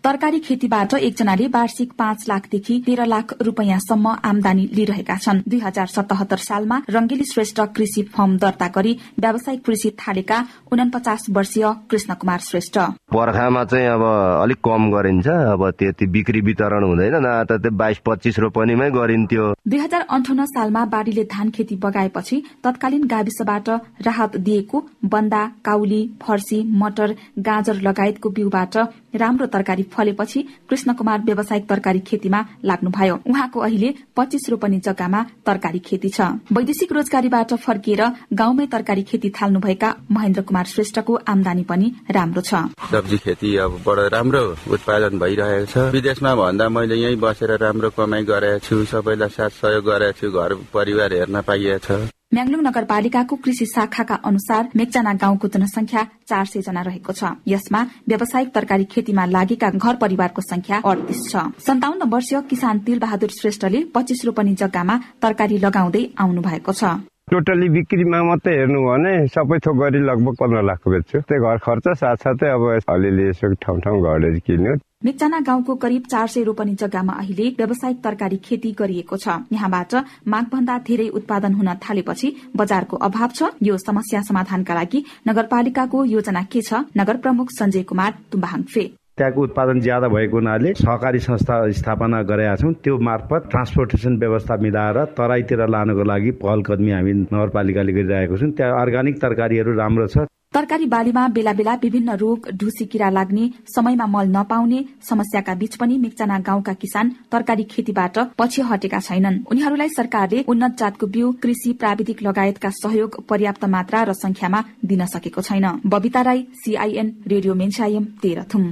तरकारी 0.04 0.38
खेतीबाट 0.40 0.94
एकजनाले 0.96 1.46
वार्षिक 1.46 1.92
पाँच 1.92 2.24
लाखदेखि 2.28 2.74
तेह्र 2.86 3.04
लाख 3.06 3.32
रूपियाँसम्म 3.42 4.12
आमदानी 4.24 4.62
लिइरहेका 4.74 5.16
छन्। 5.16 5.40
दुई 5.44 5.58
हजार 5.60 5.86
सतहत्तर 5.86 6.36
सालमा 6.40 6.80
रंगेली 6.90 7.24
श्रेष्ठ 7.24 7.60
कृषि 7.76 8.02
फर्म 8.08 8.36
दर्ता 8.40 8.68
गरी 8.76 8.92
व्यावसायिक 9.20 9.64
कृषि 9.64 9.90
थालेका 10.00 10.38
उनपचास 10.72 11.26
वर्षीय 11.30 11.66
कृष्ण 11.90 12.14
कुमार 12.16 12.38
श्रेष्ठ। 12.40 12.78
बर्खामा 13.12 13.64
चाहिँ 13.64 13.88
अब 13.88 14.04
अलिक 14.42 14.58
कम 14.64 14.88
गरिन्छ। 14.90 15.26
अब 15.26 15.68
त्यति 15.78 16.06
बिक्री 16.08 16.40
वितरण 16.48 16.84
हुँदैन। 16.84 17.16
न 17.20 17.44
त 17.44 17.60
त्यो 17.60 17.76
बाइस 17.76 18.00
पच्चिस 18.06 18.38
रोपनीमै 18.38 18.88
गरिन्थ्यो। 18.96 19.52
दुई 19.68 19.78
हजार 19.80 20.06
अन्ठाउन्न 20.08 20.44
सालमा 20.46 20.84
बाढ़ीले 20.96 21.24
धान 21.28 21.50
खेती 21.52 21.76
बगाएपछि 21.76 22.42
तत्कालीन 22.64 23.04
गाविसबाट 23.12 23.68
राहत 24.08 24.36
दिएको 24.48 24.82
बन्दा 25.12 25.44
काउली 25.64 26.02
फर्सी 26.24 26.62
मटर 26.80 27.14
गाजर 27.44 27.80
लगायतको 27.82 28.30
बिउबाट 28.32 28.76
राम्रो 29.20 29.46
तरकारी 29.52 29.88
फलेपछि 29.92 30.40
कृष्ण 30.70 30.92
कुमार 30.94 31.20
व्यावसायिक 31.20 31.68
तरकारी 31.68 32.00
खेतीमा 32.00 32.40
लाग्नुभयो। 32.64 33.14
उहाँको 33.26 33.60
अहिले 33.60 33.94
पच्चीस 34.16 34.48
रोपनी 34.50 34.78
जग्गामा 34.80 35.20
तरकारी 35.46 35.78
खेती 35.78 36.08
छ। 36.08 36.20
वैदेशिक 36.52 36.92
रोजगारीबाट 36.92 37.54
फर्किएर 37.60 38.02
गाउँमै 38.32 38.66
तरकारी 38.66 39.02
खेती 39.02 39.30
थाल्नुभएका 39.30 39.94
महेन्द्र 40.10 40.42
कुमार 40.42 40.66
श्रेष्ठको 40.66 41.14
आमदानी 41.28 41.64
पनि 41.64 41.92
राम्रो 42.10 42.42
छ। 42.42 42.54
सब्जी 42.90 43.18
खेती 43.18 43.56
अब 43.56 43.80
बडो 43.86 44.06
राम्रो 44.08 44.42
उत्पादन 44.70 45.18
भइरहेको 45.18 45.66
छ। 45.66 45.92
विदेशमा 45.92 46.34
भन्दा 46.34 46.68
मैले 46.68 46.96
यहीँ 46.96 47.16
बसेर 47.16 47.56
राम्रो 47.58 47.90
कमाई 47.90 48.22
गरेको 48.24 48.64
छु। 48.66 48.84
सबैलाई 48.86 49.28
साथ 49.28 49.50
सहयोग 49.60 49.84
गरेको 49.84 50.18
छु। 50.20 50.30
घर 50.30 50.54
परिवार 50.74 51.12
हेर्न 51.12 51.40
पाइएको 51.42 51.78
छ। 51.86 52.19
म्याङलुङ 52.32 52.60
नगरपालिकाको 52.62 53.36
कृषि 53.42 53.66
शाखाका 53.66 54.14
अनुसार 54.22 54.68
मेकचाना 54.76 55.12
गाउँको 55.18 55.48
जनसंख्या 55.50 56.02
चार 56.30 56.44
सय 56.46 56.62
जना 56.62 56.82
रहेको 56.86 57.12
छ। 57.12 57.34
यसमा 57.42 57.80
व्यावसायिक 58.06 58.54
तरकारी 58.54 58.84
खेतीमा 58.86 59.24
लागेका 59.26 59.70
घर 59.74 59.94
परिवारको 59.98 60.42
संख्या 60.42 60.80
अडतिस 60.86 61.20
छ। 61.26 61.42
सन्ताउन्न 61.66 62.06
वर्षीय 62.06 62.40
किसान 62.46 62.78
तिलबहादुर 62.86 63.30
श्रेष्ठले 63.34 63.84
पच्चीस 63.90 64.24
रोपनी 64.26 64.54
जग्गामा 64.54 65.00
तरकारी 65.18 65.58
लगाउँदै 65.58 66.04
आउनु 66.22 66.40
भएको 66.40 66.72
छ। 66.72 67.09
टोटली 67.30 67.68
बिक्रीमा 67.70 68.18
मात्रै 68.26 68.52
हेर्नु 68.58 68.80
भने 68.82 69.12
सबै 69.30 69.58
थोक 69.62 69.76
गरी 69.80 69.98
लगभग 70.02 70.34
पन्ध्र 70.40 70.62
लाखको 70.66 70.90
बेच्छु 70.90 71.18
त्यही 71.30 71.42
घर 71.46 71.58
खर्च 71.62 71.86
साथसाथै 72.00 72.48
अब 72.50 72.62
अलिअलि 72.90 73.28
यसो 73.28 73.52
ठाउँ 73.62 73.78
ठाउँ 73.84 74.00
घरेर 74.02 74.38
किन्यो। 74.46 74.74
मेकचाना 75.06 75.38
गाउँको 75.46 75.74
करिब 75.78 76.02
चार 76.10 76.26
सय 76.26 76.42
रोपनी 76.42 76.74
जग्गामा 76.82 77.12
अहिले 77.22 77.46
व्यावसायिक 77.54 78.02
तरकारी 78.04 78.36
खेती 78.42 78.70
गरिएको 78.74 79.16
छ। 79.16 79.46
यहाँबाट 79.54 79.94
मागभन्दा 80.26 80.78
धेरै 80.90 81.08
उत्पादन 81.14 81.54
हुन 81.54 81.70
थालेपछि 81.78 82.34
बजारको 82.58 82.96
अभाव 82.98 83.30
छ। 83.30 83.54
यो 83.62 83.76
समस्या 83.78 84.20
समाधानका 84.26 84.74
लागि 84.74 85.04
नगरपालिकाको 85.28 86.04
योजना 86.10 86.42
के 86.50 86.60
छ? 86.60 86.82
नगर 86.98 87.16
प्रमुख 87.22 87.46
संजय 87.54 87.82
कुमार 87.86 88.12
तुम्बाहाङफे 88.32 88.84
त्यहाँको 89.20 89.42
उत्पादन 89.42 89.80
ज्यादा 89.80 90.08
भएको 90.08 90.36
हुनाले 90.36 90.72
सहकारी 90.80 91.18
संस्था 91.20 91.54
स्थापना 91.76 92.22
गरेका 92.24 92.56
छौँ। 92.56 92.72
त्यो 92.80 92.98
मार्फत 92.98 93.48
ट्रान्सपोर्टेसन 93.52 94.16
व्यवस्था 94.16 94.56
मिलाएर 94.56 95.04
तराईतिर 95.12 95.66
लानको 95.68 96.04
लागि 96.08 96.30
पहल 96.40 96.62
कदमी 96.64 96.90
हामी 96.90 97.12
नगरपालिकाले 97.28 97.92
गरिरहेको 97.92 98.36
छौँ। 98.40 98.50
त्यहाँ 98.56 98.80
अर्ग्यानिक 98.80 99.20
तरकारीहरू 99.20 99.72
राम्रो 99.76 100.06
छ। 100.08 100.24
तरकारी 100.50 100.86
बालीमा 100.86 101.26
बेला 101.28 101.52
बेला 101.52 101.74
विभिन्न 101.82 102.10
रोग 102.16 102.48
ढुसी 102.58 102.84
किरा 102.90 103.08
लाग्ने 103.10 103.44
समयमा 103.70 104.06
मल 104.06 104.26
नपाउने 104.28 104.78
समस्याका 105.08 105.54
बीच 105.54 105.76
पनि 105.76 105.98
मिक्चना 105.98 106.38
गाउँका 106.40 106.72
किसान 106.74 107.10
तरकारी 107.30 107.64
खेतीबाट 107.70 108.18
पछि 108.34 108.62
हटेका 108.62 108.98
छैनन्। 108.98 109.38
उनीहरूलाई 109.46 109.88
सरकारले 109.90 110.44
उन्नत 110.48 110.72
जातको 110.78 111.06
बिउ 111.06 111.32
कृषि 111.42 111.72
प्राविधिक 111.78 112.22
लगायतका 112.22 112.70
सहयोग 112.74 113.22
पर्याप्त 113.28 113.64
मात्रा 113.68 114.02
र 114.02 114.12
संख्यामा 114.16 114.64
दिन 114.84 115.06
सकेको 115.06 115.40
छैन। 115.40 115.66
Babita 115.86 116.22
Rai 116.22 116.46
CIN 116.56 117.14
radio 117.28 117.54
Menchhayayem 117.54 118.04
Terhathum. 118.18 118.66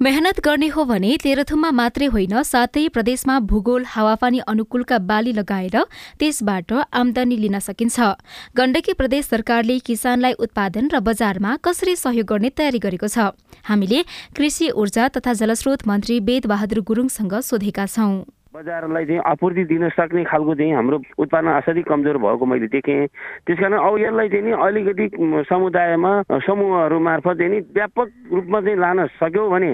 मेहनत 0.00 0.40
गर्ने 0.44 0.66
हो 0.68 0.82
भने 0.84 1.10
तेह्रथुममा 1.22 1.70
मात्रै 1.72 2.06
होइन 2.06 2.42
सातै 2.44 2.82
प्रदेशमा 2.88 3.38
भूगोल 3.48 3.84
हावापानी 3.88 4.40
अनुकूलका 4.46 4.98
बाली 5.08 5.32
लगाएर 5.32 5.76
त्यसबाट 6.20 6.72
आमदानी 6.92 7.36
लिन 7.36 7.58
सकिन्छ। 7.60 8.10
गण्डकी 8.56 8.92
प्रदेश 8.92 9.24
सरकारले 9.26 9.78
किसानलाई 9.80 10.36
उत्पादन 10.38 10.92
र 10.92 11.00
बजारमा 11.00 11.56
कसरी 11.64 11.96
सहयोग 11.96 12.28
गर्ने 12.28 12.52
तयारी 12.52 12.84
गरेको 12.84 13.08
छ। 13.08 13.32
हामीले 13.64 14.04
कृषि 14.36 14.70
ऊर्जा 14.76 15.08
तथा 15.16 15.32
जलस्रोत 15.32 15.88
मन्त्री 15.88 16.20
वेद 16.28 16.46
बहादुर 16.46 16.80
गुरूङसँग 16.84 17.40
सोधेका 17.42 17.86
छौं। 17.88 18.35
बजारलाई 18.56 19.04
चाहिँ 19.04 19.20
आपूर्ति 19.20 19.64
दिन 19.68 19.88
सक्ने 19.92 20.24
खालको 20.24 20.54
चाहिँ 20.56 20.72
हाम्रो 20.72 20.98
उत्पादन 21.18 21.48
असाध्यै 21.60 21.84
कमजोर 21.84 22.16
भएको 22.16 22.44
मैले 22.46 22.66
देखेँ। 22.72 23.06
त्यस 23.44 23.58
कारण 23.60 23.76
अब 23.76 23.98
यसलाई 24.00 24.28
चाहिँ 24.32 24.44
नि 24.44 24.52
अलिकति 24.56 25.06
समुदायमा 25.44 26.12
समूहहरू 26.40 26.98
मार्फत 26.98 27.36
चाहिँ 27.36 27.52
नि 27.52 27.58
व्यापक 27.76 28.08
रूपमा 28.32 28.60
चाहिँ 28.60 28.78
लान 28.80 29.06
सक्यो 29.20 29.44
भने 29.50 29.72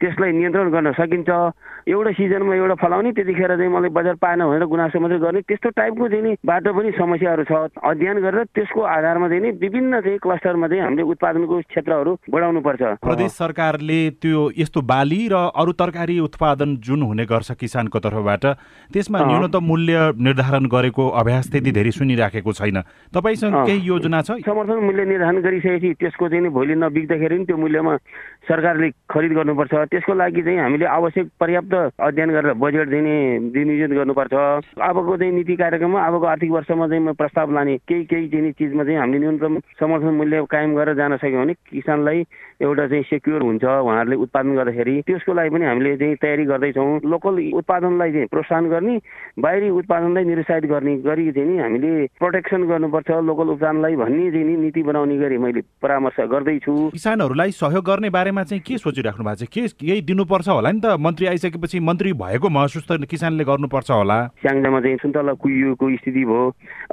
त्यसलाई 0.00 0.32
नियन्त्रण 0.32 0.68
गर्न 0.70 0.92
सकिन्छ। 0.96 1.30
एउटा 1.88 2.10
सिजनमा 2.16 2.54
एउटा 2.54 2.74
फलाउने 2.80 3.10
त्यतिखेर 3.12 3.52
चाहिँ 3.56 3.72
मलाई 3.72 3.90
बजार 3.92 4.16
पाएन 4.20 4.40
भनेर 4.44 4.64
गुनासो 4.64 5.00
मात्रै 5.00 5.18
गर्ने 5.18 5.40
त्यस्तो 5.48 5.68
टाइपको 5.76 6.08
चाहिँ 6.08 6.24
नि 6.24 6.32
बाटो 6.44 6.70
पनि 6.72 6.90
समस्याहरू 6.96 7.44
छ। 7.44 7.52
अध्ययन 7.80 8.18
गरेर 8.24 8.44
त्यसको 8.56 8.80
आधारमा 8.80 9.28
चाहिँ 9.28 9.42
नि 9.42 9.50
विभिन्न 9.60 10.00
चाहिँ 10.00 10.18
क्लस्टरमा 10.24 10.66
चाहिँ 10.68 10.82
हामीले 10.82 11.02
उत्पादनको 11.12 11.60
क्षेत्रहरू 11.70 12.12
बढाउनु 12.30 12.60
पर्छ 12.60 12.82
प्रदेश 13.04 13.32
सरकारले 13.32 14.00
त्यो 14.22 14.40
यस्तो 14.58 14.80
बाली 14.82 15.20
र 15.32 15.34
अरू 15.56 15.72
तरकारी 15.72 16.18
उत्पादन 16.20 16.76
जुन 16.84 17.02
हुने 17.02 17.24
गर्छ 17.24 17.50
किसानको 17.60 17.98
तर्फबाट 17.98 18.44
त्यसमा 18.92 19.18
न्यूनतम 19.20 19.64
मूल्य 19.64 19.96
निर्धारण 20.20 20.64
गरेको 20.68 21.08
अभ्यास 21.20 21.50
त्यति 21.52 21.72
धेरै 21.72 21.90
सुनिराखेको 21.90 22.52
छैन। 22.52 22.78
तपाईँसँग 23.12 23.54
केही 23.66 23.80
योजना 23.88 24.20
छ? 24.22 24.30
समर्थन 24.46 24.78
मूल्य 24.84 25.04
निर्धारण 25.04 25.40
गरिसकेपछि 25.42 25.92
त्यसको 26.00 26.28
चाहिँ 26.28 26.48
भोलि 26.50 26.74
नबिग्दाखेरि 26.76 27.38
नि 27.38 27.44
त्यो 27.44 27.56
मूल्यमा 27.56 27.96
सरकारले 28.48 28.88
खरिद 29.10 29.32
गर्नुपर्छ। 29.32 29.74
त्यसको 29.90 30.14
लागि 30.14 30.42
चाहिँ 30.42 30.58
हामीले 30.58 30.86
आवश्यक 30.86 31.26
पर्याप्त 31.40 31.74
अध्ययन 31.98 32.30
गरेर 32.30 32.52
बजेट 32.62 32.88
दिने 32.88 33.16
विनियोजन 33.54 33.94
गर्नुपर्छ। 33.96 34.34
अबको 34.78 35.16
चाहिँ 35.16 35.32
नीति 35.34 35.54
कार्यक्रममा 35.56 36.06
अबको 36.06 36.26
आर्थिक 36.30 36.50
वर्षमा 36.50 36.86
चाहिँ 36.88 37.02
म 37.02 37.12
प्रस्ताव 37.18 37.54
लाने 37.54 37.76
केही 37.90 38.04
केही 38.06 38.28
चाहिँ 38.30 38.52
चिजमा 38.54 38.84
चाहिँ 38.84 38.98
हामीले 39.00 39.18
न्यूनतम 39.18 39.58
समर्थन 39.80 40.14
मूल्य 40.14 40.44
कायम 40.46 40.74
गरेर 40.78 40.94
जान 40.94 41.16
सक्यौँ 41.18 41.42
भने 41.42 41.54
किसानलाई 41.74 42.18
एउटा 42.62 42.86
चाहिँ 42.86 43.04
सेक्योर 43.10 43.42
हुन्छ 43.42 43.64
उहाँहरूले 43.64 44.16
उत्पादन 44.16 44.54
गर्दाखेरि। 44.56 44.94
त्यसको 45.10 45.32
लागि 45.34 45.50
पनि 45.50 45.64
हामीले 45.66 45.96
चाहिँ 45.96 46.16
तयारी 46.22 46.44
गर्दैछौँ। 46.44 47.00
लोकल 47.10 47.34
उत्पादनलाई 47.58 48.10
चाहिँ 48.12 48.26
प्रोत्साहन 48.30 48.68
गर्ने 48.70 48.94
बाहिरी 49.42 49.68
उत्पादनलाई 49.80 50.24
निरुत्साहित 50.24 50.64
गर्ने 50.70 50.96
गरी 51.02 51.30
चाहिँ 51.32 51.48
नि 51.50 51.58
हामीले 51.58 52.06
प्रोटेक्सन 52.20 52.62
गर्नुपर्छ 52.70 53.10
लोकल 53.26 53.48
उत्पादनलाई 53.58 53.96
भन्ने 53.96 54.30
चाहिँ 54.30 54.46
नि 54.46 54.56
नीति 54.62 54.82
बनाउने 54.86 55.16
गरी 55.18 55.38
मैले 55.42 55.60
परामर्श 55.82 56.20
गर्दैछु। 56.30 56.74
किसानहरूलाई 56.94 57.50
सहयोग 57.58 57.84
गर्ने 57.84 58.10
बारेमा 58.14 58.42
चाहिँ 58.44 58.62
के 58.62 58.78
सोचिराख्नु 58.78 59.24
भएको 59.24 59.44
छ? 59.44 59.48
के 59.50 59.68
यही 59.82 60.00
दिनुपर्छ 60.04 60.48
होला 60.48 60.70
नि 60.70 60.80
त? 60.84 60.86
मन्त्री 61.00 61.26
आइसकेपछि 61.26 61.80
मन्त्री 61.80 62.12
भएको 62.12 62.48
महसुस 62.48 62.84
त 62.84 63.00
किसानले 63.10 63.44
गर्नुपर्छ 63.44 63.90
होला। 63.90 64.16
स्याङ्जामा 64.44 64.80
चाहिँ 64.80 64.96
सुन्तला 65.00 65.32
कुहिएको 65.40 65.84
स्थिति 65.96 66.24
भयो। 66.28 66.42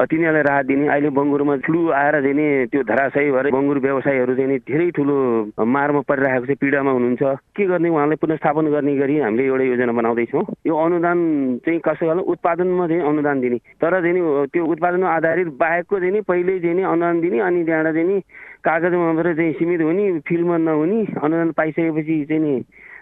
तिनीहरूलाई 0.08 0.44
राहत 0.48 0.66
दिने। 0.66 0.88
अहिले 0.88 1.10
बङ्गुरमा 1.12 1.56
फ्लू 1.68 1.82
आएर 1.92 2.16
चाहिँ 2.24 2.68
त्यो 2.72 2.84
धराशयी 2.88 3.32
भएर 3.32 3.52
बङ्गुर 3.52 3.78
व्यवसायीहरू 3.84 4.36
चाहिँ 4.36 4.60
धेरै 4.64 4.90
ठुलो 4.96 5.16
मारमा 5.60 6.02
परिरहेको 6.08 6.46
छ 6.48 6.58
पीडामा 6.64 6.92
हुनुहुन्छ। 6.92 7.24
के 7.60 7.66
गर्ने 7.68 7.90
उहाँलाई 7.92 8.18
पुनस्थापन 8.24 8.66
गर्ने 8.72 8.96
गरी 9.04 9.20
हामीले 9.20 9.44
एउटा 9.52 9.64
योजना 9.68 9.92
बनाउँदैछौँ। 9.92 10.44
यो 10.68 10.74
अनुदान 10.74 11.20
चाहिँ 11.68 11.80
कसो 11.84 12.08
उत्पादनमा 12.24 12.88
चाहिँ 12.88 13.04
अनुदान 13.04 13.38
दिने। 13.44 13.58
तर 13.84 14.00
चाहिँ 14.00 14.48
त्यो 14.48 14.64
उत्पादनमा 14.64 15.08
आधारित 15.12 15.48
बाहेकको 15.60 16.00
चाहिँ 16.00 16.22
पहिले 16.24 16.60
चाहिँ 16.64 16.84
अनुदान 16.88 17.20
दिने 17.20 17.40
अनि 17.44 17.64
त्यहाँबाट 17.68 17.94
चाहिँ 17.94 18.22
कागजमा 18.68 19.12
मात्रै 19.14 19.34
चाहिँ 19.36 19.54
सीमित 19.56 19.82
हुने 19.82 20.06
फिल्डमा 20.28 20.58
नहुने 20.68 21.00
अनुदान 21.24 21.52
पाइसकेपछि 21.56 22.16
चाहिँ 22.28 22.42
नि 22.44 22.54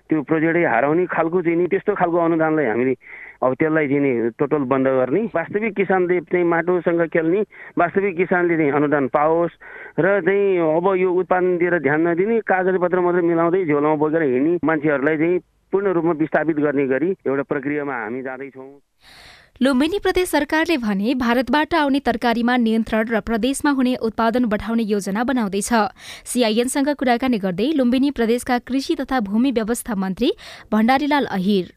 त्यो 0.06 0.22
प्रोजेक्टै 0.22 0.64
हराउने 0.70 1.06
खालको 1.10 1.42
चाहिँ 1.42 1.58
नि 1.58 1.66
त्यस्तो 1.74 1.94
खालको 1.98 2.18
अनुदानलाई 2.22 2.66
हामीले 2.66 2.94
अब 3.42 3.54
त्यसलाई 3.58 3.88
चाहिँ 3.90 4.02
नि 4.02 4.30
टोटल 4.38 4.64
बन्द 4.70 4.88
गर्ने। 4.88 5.22
वास्तविक 5.34 5.74
किसानले 5.76 6.20
चाहिँ 6.30 6.46
माटोसँग 6.46 7.02
खेल्ने 7.10 7.42
वास्तविक 7.78 8.14
किसानले 8.18 8.58
चाहिँ 8.58 8.72
अनुदान 8.72 9.08
पाओस् 9.10 9.58
र 10.00 10.06
चाहिँ 10.22 10.62
अब 10.62 10.86
यो 11.02 11.10
उत्पादन 11.12 11.58
दिएर 11.58 11.80
ध्यान 11.82 12.08
नदिने 12.08 12.40
कागजपत्र 12.46 13.00
मात्रै 13.02 13.22
मिलाउँदै 13.26 13.66
झोलामा 13.66 13.96
बोकेर 13.98 14.22
हिँड्ने 14.22 14.54
मान्छेहरूलाई 14.62 15.18
चाहिँ 15.18 15.40
पूर्ण 15.74 15.94
रूपमा 15.98 16.14
विस्थापित 16.22 16.58
गर्ने 16.62 16.86
गरी 16.88 17.10
एउटा 17.26 17.44
प्रक्रियामा 17.50 17.96
हामी 18.04 18.22
जाँदैछौँ। 18.22 18.70
लुम्बिनी 19.62 20.00
प्रदेश 20.00 20.30
सरकारले 20.30 20.76
भने 20.78 21.14
भारतबाट 21.16 21.74
आउने 21.74 22.00
तरकारीमा 22.00 22.56
नियन्त्रण 22.58 23.08
र 23.08 23.20
प्रदेशमा 23.22 23.72
हुने 23.72 23.96
उत्पादन 24.04 24.46
बढाउने 24.46 24.84
योजना 24.84 25.24
बनाउँदैछ। 25.24 25.72
सीआईएनसँग 26.28 26.90
कुराकानी 27.00 27.38
गर्दै 27.40 27.72
लुम्बिनी 27.72 28.12
प्रदेशका 28.12 28.58
कृषि 28.68 28.96
तथा 28.96 29.20
भूमि 29.24 29.52
व्यवस्था 29.52 29.96
मन्त्री 29.96 30.32
भण्डारीलाल 30.72 31.26
अहिर। 31.32 31.72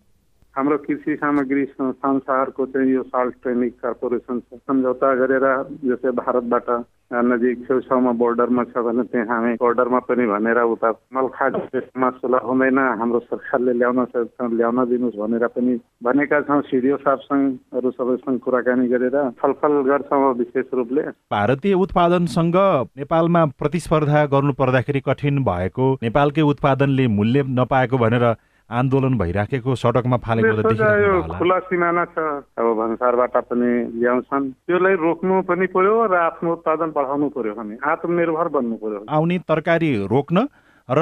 हाम्रो 0.54 0.78
कृषि 0.78 1.14
सामग्री 1.22 1.64
संसारको 1.78 2.66
चाहिँ 2.66 2.92
यो 2.94 3.02
साल्ट 3.14 3.34
ट्रेनिङ 3.42 3.70
कर्पोरेसन 3.78 4.40
सम्झौता 4.58 5.14
गरेर 5.14 5.46
भारतबाट 6.18 6.70
नजिक 7.11 7.64
छेउछाउमा 7.66 8.12
बोर्डरमा 8.21 8.62
छ 8.64 8.85
भने 8.85 9.03
त्यहाँ 9.09 9.27
हामी 9.29 9.53
बोर्डरमा 9.61 9.99
पनि 10.05 10.25
भनेर 10.29 10.59
उता 10.61 10.90
मलखा 11.16 11.49
सुलभ 11.49 12.44
हुँदैन। 12.44 12.79
हाम्रो 13.01 13.21
सरकारले 13.21 13.73
ल्याउन 13.73 14.05
ल्याउन 14.53 14.85
दिनुहोस् 14.88 15.16
भनेर 15.16 15.47
पनि 15.57 15.77
भनेका 16.05 16.40
छौँ। 16.44 16.61
सिडिओ 16.68 16.97
साहबसँग 17.01 17.77
अरू 17.77 17.90
सबैसँग 17.90 18.38
कुराकानी 18.44 18.88
गरेर 18.88 19.16
छलफल 19.40 19.73
गर्छौँ 19.88 20.35
विशेष 20.37 20.66
रूपले। 20.75 21.03
भारतीय 21.33 21.75
उत्पादनसँग 21.81 22.57
नेपालमा 22.99 23.44
प्रतिस्पर्धा 23.57 24.25
गर्नु 24.29 24.53
पर्दाखेरि 24.61 25.01
कठिन 25.01 25.42
भएको 25.44 25.92
नेपालकै 26.03 26.42
उत्पादनले 26.53 27.07
मूल्य 27.09 27.42
नपाएको 27.57 27.99
भनेर 27.99 28.27
आन्दोलन 28.70 29.16
भइराखेको 29.18 29.74
सडकमा 29.74 30.16
फालेको 30.20 31.22
खुला 31.33 31.59
सिमाना 31.72 32.04
छ। 32.04 32.18
अब 32.52 32.66
भन्सारबाट 32.78 33.37
पनि 33.48 33.70
ल्याउँछन्। 33.96 34.44
त्यसलाई 34.68 34.94
रोक्नु 35.00 35.42
पनि 35.48 35.66
पर्यो 35.72 35.94
र 36.07 36.14
आफ्नो 36.28 36.52
उत्पादन 36.52 36.88
बढाउनु 36.92 37.28
पर्यो 37.33 37.54
भने। 37.57 37.74
आत्मनिर्भर 37.81 38.48
बन्नु 38.52 38.76
पर्यो। 38.76 39.04
आउने 39.09 39.38
तरकारी 39.48 39.90
रोक्न 40.07 40.38
र 40.88 41.00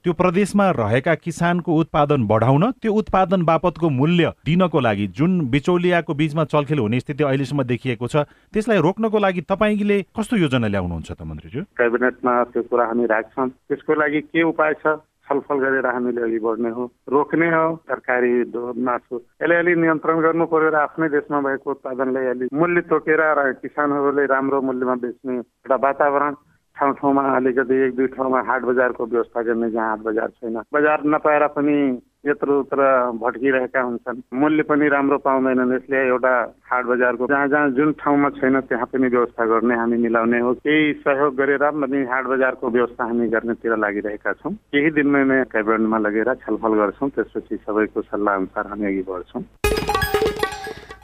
त्यो 0.00 0.12
प्रदेशमा 0.12 0.66
रहेका 0.76 1.14
किसानको 1.14 1.72
उत्पादन 1.80 2.26
बढाउन 2.26 2.64
त्यो 2.80 2.92
उत्पादन 2.92 3.42
बापतको 3.44 3.88
मूल्य 3.88 4.32
दिनको 4.44 4.80
लागि 4.80 5.06
जुन 5.12 5.32
बिचौलियाको 5.52 6.14
बीचमा 6.14 6.44
चलखेल 6.44 6.78
हुने 6.78 7.00
स्थिति 7.00 7.24
अहिलेसम्म 7.24 7.62
देखिएको 7.68 8.06
छ 8.08 8.24
त्यसलाई 8.52 8.80
रोक्नको 8.80 9.18
लागि 9.18 9.40
तपाईँले 9.48 9.98
कस्तो 10.16 10.36
योजना 10.36 10.68
ल्याउनुहुन्छ 10.68 11.12
त 11.12 11.20
मन्त्रीज्यू? 11.28 11.62
क्याबिनेटमा 11.76 12.32
त्यो 12.52 12.62
कुरा 12.72 12.84
हामी 12.88 13.04
राख्छौँ। 13.04 13.48
त्यसको 13.68 13.92
लागि 14.00 14.20
के 14.32 14.42
उपाय 14.48 14.74
छ? 14.80 14.96
छलफल 15.28 15.58
गरेर 15.60 15.86
हामीले 15.86 16.22
अघि 16.22 16.38
बढ्ने 16.40 16.70
हो। 16.70 16.84
रोक्ने 17.12 17.48
हो 17.50 17.64
तरकारी 17.88 18.32
मासु 18.80 19.16
यसलाई 19.16 19.58
अलि 19.58 19.74
नियन्त्रण 19.76 20.20
गर्नु 20.20 20.46
पर्यो 20.48 20.70
र 20.70 20.76
आफ्नै 20.82 21.08
देशमा 21.08 21.40
भएको 21.40 21.70
उत्पादनलाई 21.70 22.26
अलि 22.26 22.48
मूल्य 22.54 22.80
तोकेर 22.88 23.22
र 23.38 23.52
किसानहरूले 23.62 24.26
राम्रो 24.26 24.60
मूल्यमा 24.62 24.94
बेच्ने 25.04 25.34
एउटा 25.34 25.76
वातावरण 25.76 26.34
ठाउँ 26.76 26.94
ठाउँमा 26.94 27.22
अलिकति 27.36 27.74
एक 27.84 27.94
दुई 27.96 28.06
ठाउँमा 28.14 28.40
हाट 28.46 28.62
बजारको 28.62 29.06
व्यवस्था 29.06 29.42
गर्ने 29.42 29.70
जहाँ 29.70 29.88
हाट 29.88 30.00
बजार 30.00 30.28
छैन। 30.28 30.62
बजार 30.74 31.02
नपाएर 31.06 31.46
पनि 31.56 31.78
यत्रो 32.26 32.58
उत्र 32.60 32.82
भट्किरहेका 33.22 33.80
हुन्छन्। 33.80 34.22
मूल्य 34.34 34.62
पनि 34.66 34.88
राम्रो 34.88 35.18
पाउँदैनन्। 35.22 35.72
यसले 35.74 35.98
एउटा 36.08 36.32
हाट 36.66 36.84
बजारको 36.84 37.26
जहाँ 37.26 37.48
जहाँ 37.48 37.70
जुन 37.78 37.92
ठाउँमा 38.02 38.28
छैन 38.38 38.60
त्यहाँ 38.60 38.86
पनि 38.92 39.06
व्यवस्था 39.08 39.44
गर्ने 39.46 39.74
हामी 39.74 39.96
मिलाउने 40.02 40.38
हो। 40.40 40.52
केही 40.66 40.92
सहयोग 41.06 41.36
गरेर 41.36 41.64
पनि 41.70 41.98
हाट 42.10 42.24
बजारको 42.26 42.70
व्यवस्था 42.70 43.04
हामी 43.04 43.28
गर्नेतिर 43.28 43.76
लागिरहेका 43.76 44.32
छौँ। 44.42 44.52
केही 44.52 44.90
दिनमै 44.98 45.24
नै 45.24 45.42
क्याबिनेटमा 45.46 45.98
लगेर 45.98 46.34
छलफल 46.42 46.72
गर्छौँ। 46.80 47.08
त्यसपछि 47.14 47.56
सबैको 47.56 48.02
सल्लाह 48.02 48.34
अनुसार 48.34 48.66
हामी 48.66 48.86
अघि 48.86 49.02
बढ्छौँ। 49.08 49.42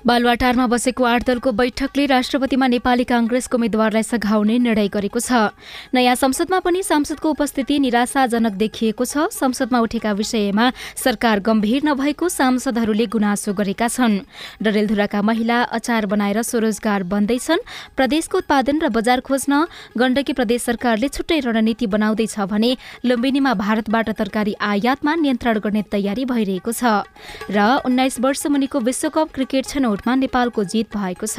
बालुवाटारमा 0.04 0.66
बसेको 0.68 1.04
आठ 1.04 1.24
दलको 1.24 1.50
बैठकले 1.56 2.04
राष्ट्रपतिमा 2.06 2.66
नेपाली 2.68 3.04
काङ्ग्रेसको 3.08 3.56
उम्मेद्वारलाई 3.56 4.02
सघाउने 4.04 4.56
निर्णय 4.60 4.88
गरेको 4.92 5.16
छ। 5.16 5.56
नयाँ 5.96 6.14
संसदमा 6.20 6.58
पनि 6.60 6.82
सांसदको 6.84 7.30
उपस्थिति 7.32 7.78
निराशाजनक 7.80 8.52
देखिएको 8.52 9.04
छ। 9.04 9.32
संसदमा 9.32 9.80
उठेका 9.80 10.12
विषयमा 10.12 10.66
सरकार 11.00 11.40
गम्भीर 11.40 11.88
नभएको 11.88 12.28
सांसदहरूले 12.28 13.06
गुनासो 13.08 13.52
गरेका 13.56 13.88
छन्। 13.88 14.28
डरेलधुराका 14.60 15.22
महिला 15.24 15.62
अचार 15.72 16.06
बनाएर 16.12 16.42
स्वरोजगार 16.44 17.08
बन्दैछन्। 17.08 17.64
प्रदेशको 17.96 18.38
उत्पादन 18.44 18.84
र 18.84 18.92
बजार 18.92 19.24
खोज्न 19.24 19.64
गण्डकी 19.96 20.32
प्रदेश 20.36 20.62
सरकारले 20.68 21.08
छुट्टै 21.08 21.40
रणनीति 21.48 21.86
बनाउँदैछ 21.88 22.36
भने 22.52 22.76
लुम्बिनीमा 23.08 23.52
भारतबाट 23.56 24.20
तरकारी 24.20 24.54
आयातमा 24.60 25.14
नियन्त्रण 25.16 25.64
गर्ने 25.64 25.82
तयारी 25.88 26.24
भइरहेको 26.28 26.72
छ। 26.76 27.08
र 27.48 27.80
उन्नाइस 27.88 28.20
वर्ष 28.20 28.46
मुनिको 28.52 28.84
विश्वकप 28.84 29.32
क्रिकेट 29.32 29.64
छनौट 29.64 29.92
चोटमा 29.94 30.14
नेपालको 30.26 30.64
जित 30.66 30.90
भएको 30.90 31.26
छ। 31.30 31.38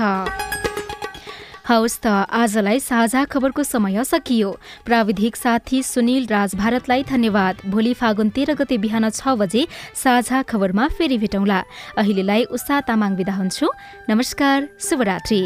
हवस् 1.68 2.00
त 2.00 2.08
आजलाई 2.30 2.80
साझा 2.80 3.26
खबरको 3.26 3.63
समय 3.65 4.04
सकियो। 4.06 4.50
प्राविधिक 4.86 5.36
साथी 5.36 5.82
सुनिल 5.84 6.28
राज 6.32 6.56
भारतलाई 6.56 7.04
धन्यवाद। 7.04 7.68
भोलि 7.68 7.94
फागुन 8.00 8.30
तेह्र 8.30 8.54
गते 8.56 8.78
बिहान 8.78 9.10
छ 9.10 9.36
बजे 9.36 9.68
साझा 9.98 10.41
खबरमा 10.46 10.88
फेरि 10.96 11.18
भेटौँला। 11.18 11.60
अहिलेलाई 11.98 12.44
उषा 12.54 12.80
तामाङ 12.88 13.15
विदा 13.18 13.34
हुन्छु। 13.34 13.68
नमस्कार 14.10 14.70
शुभरात्री। 14.80 15.41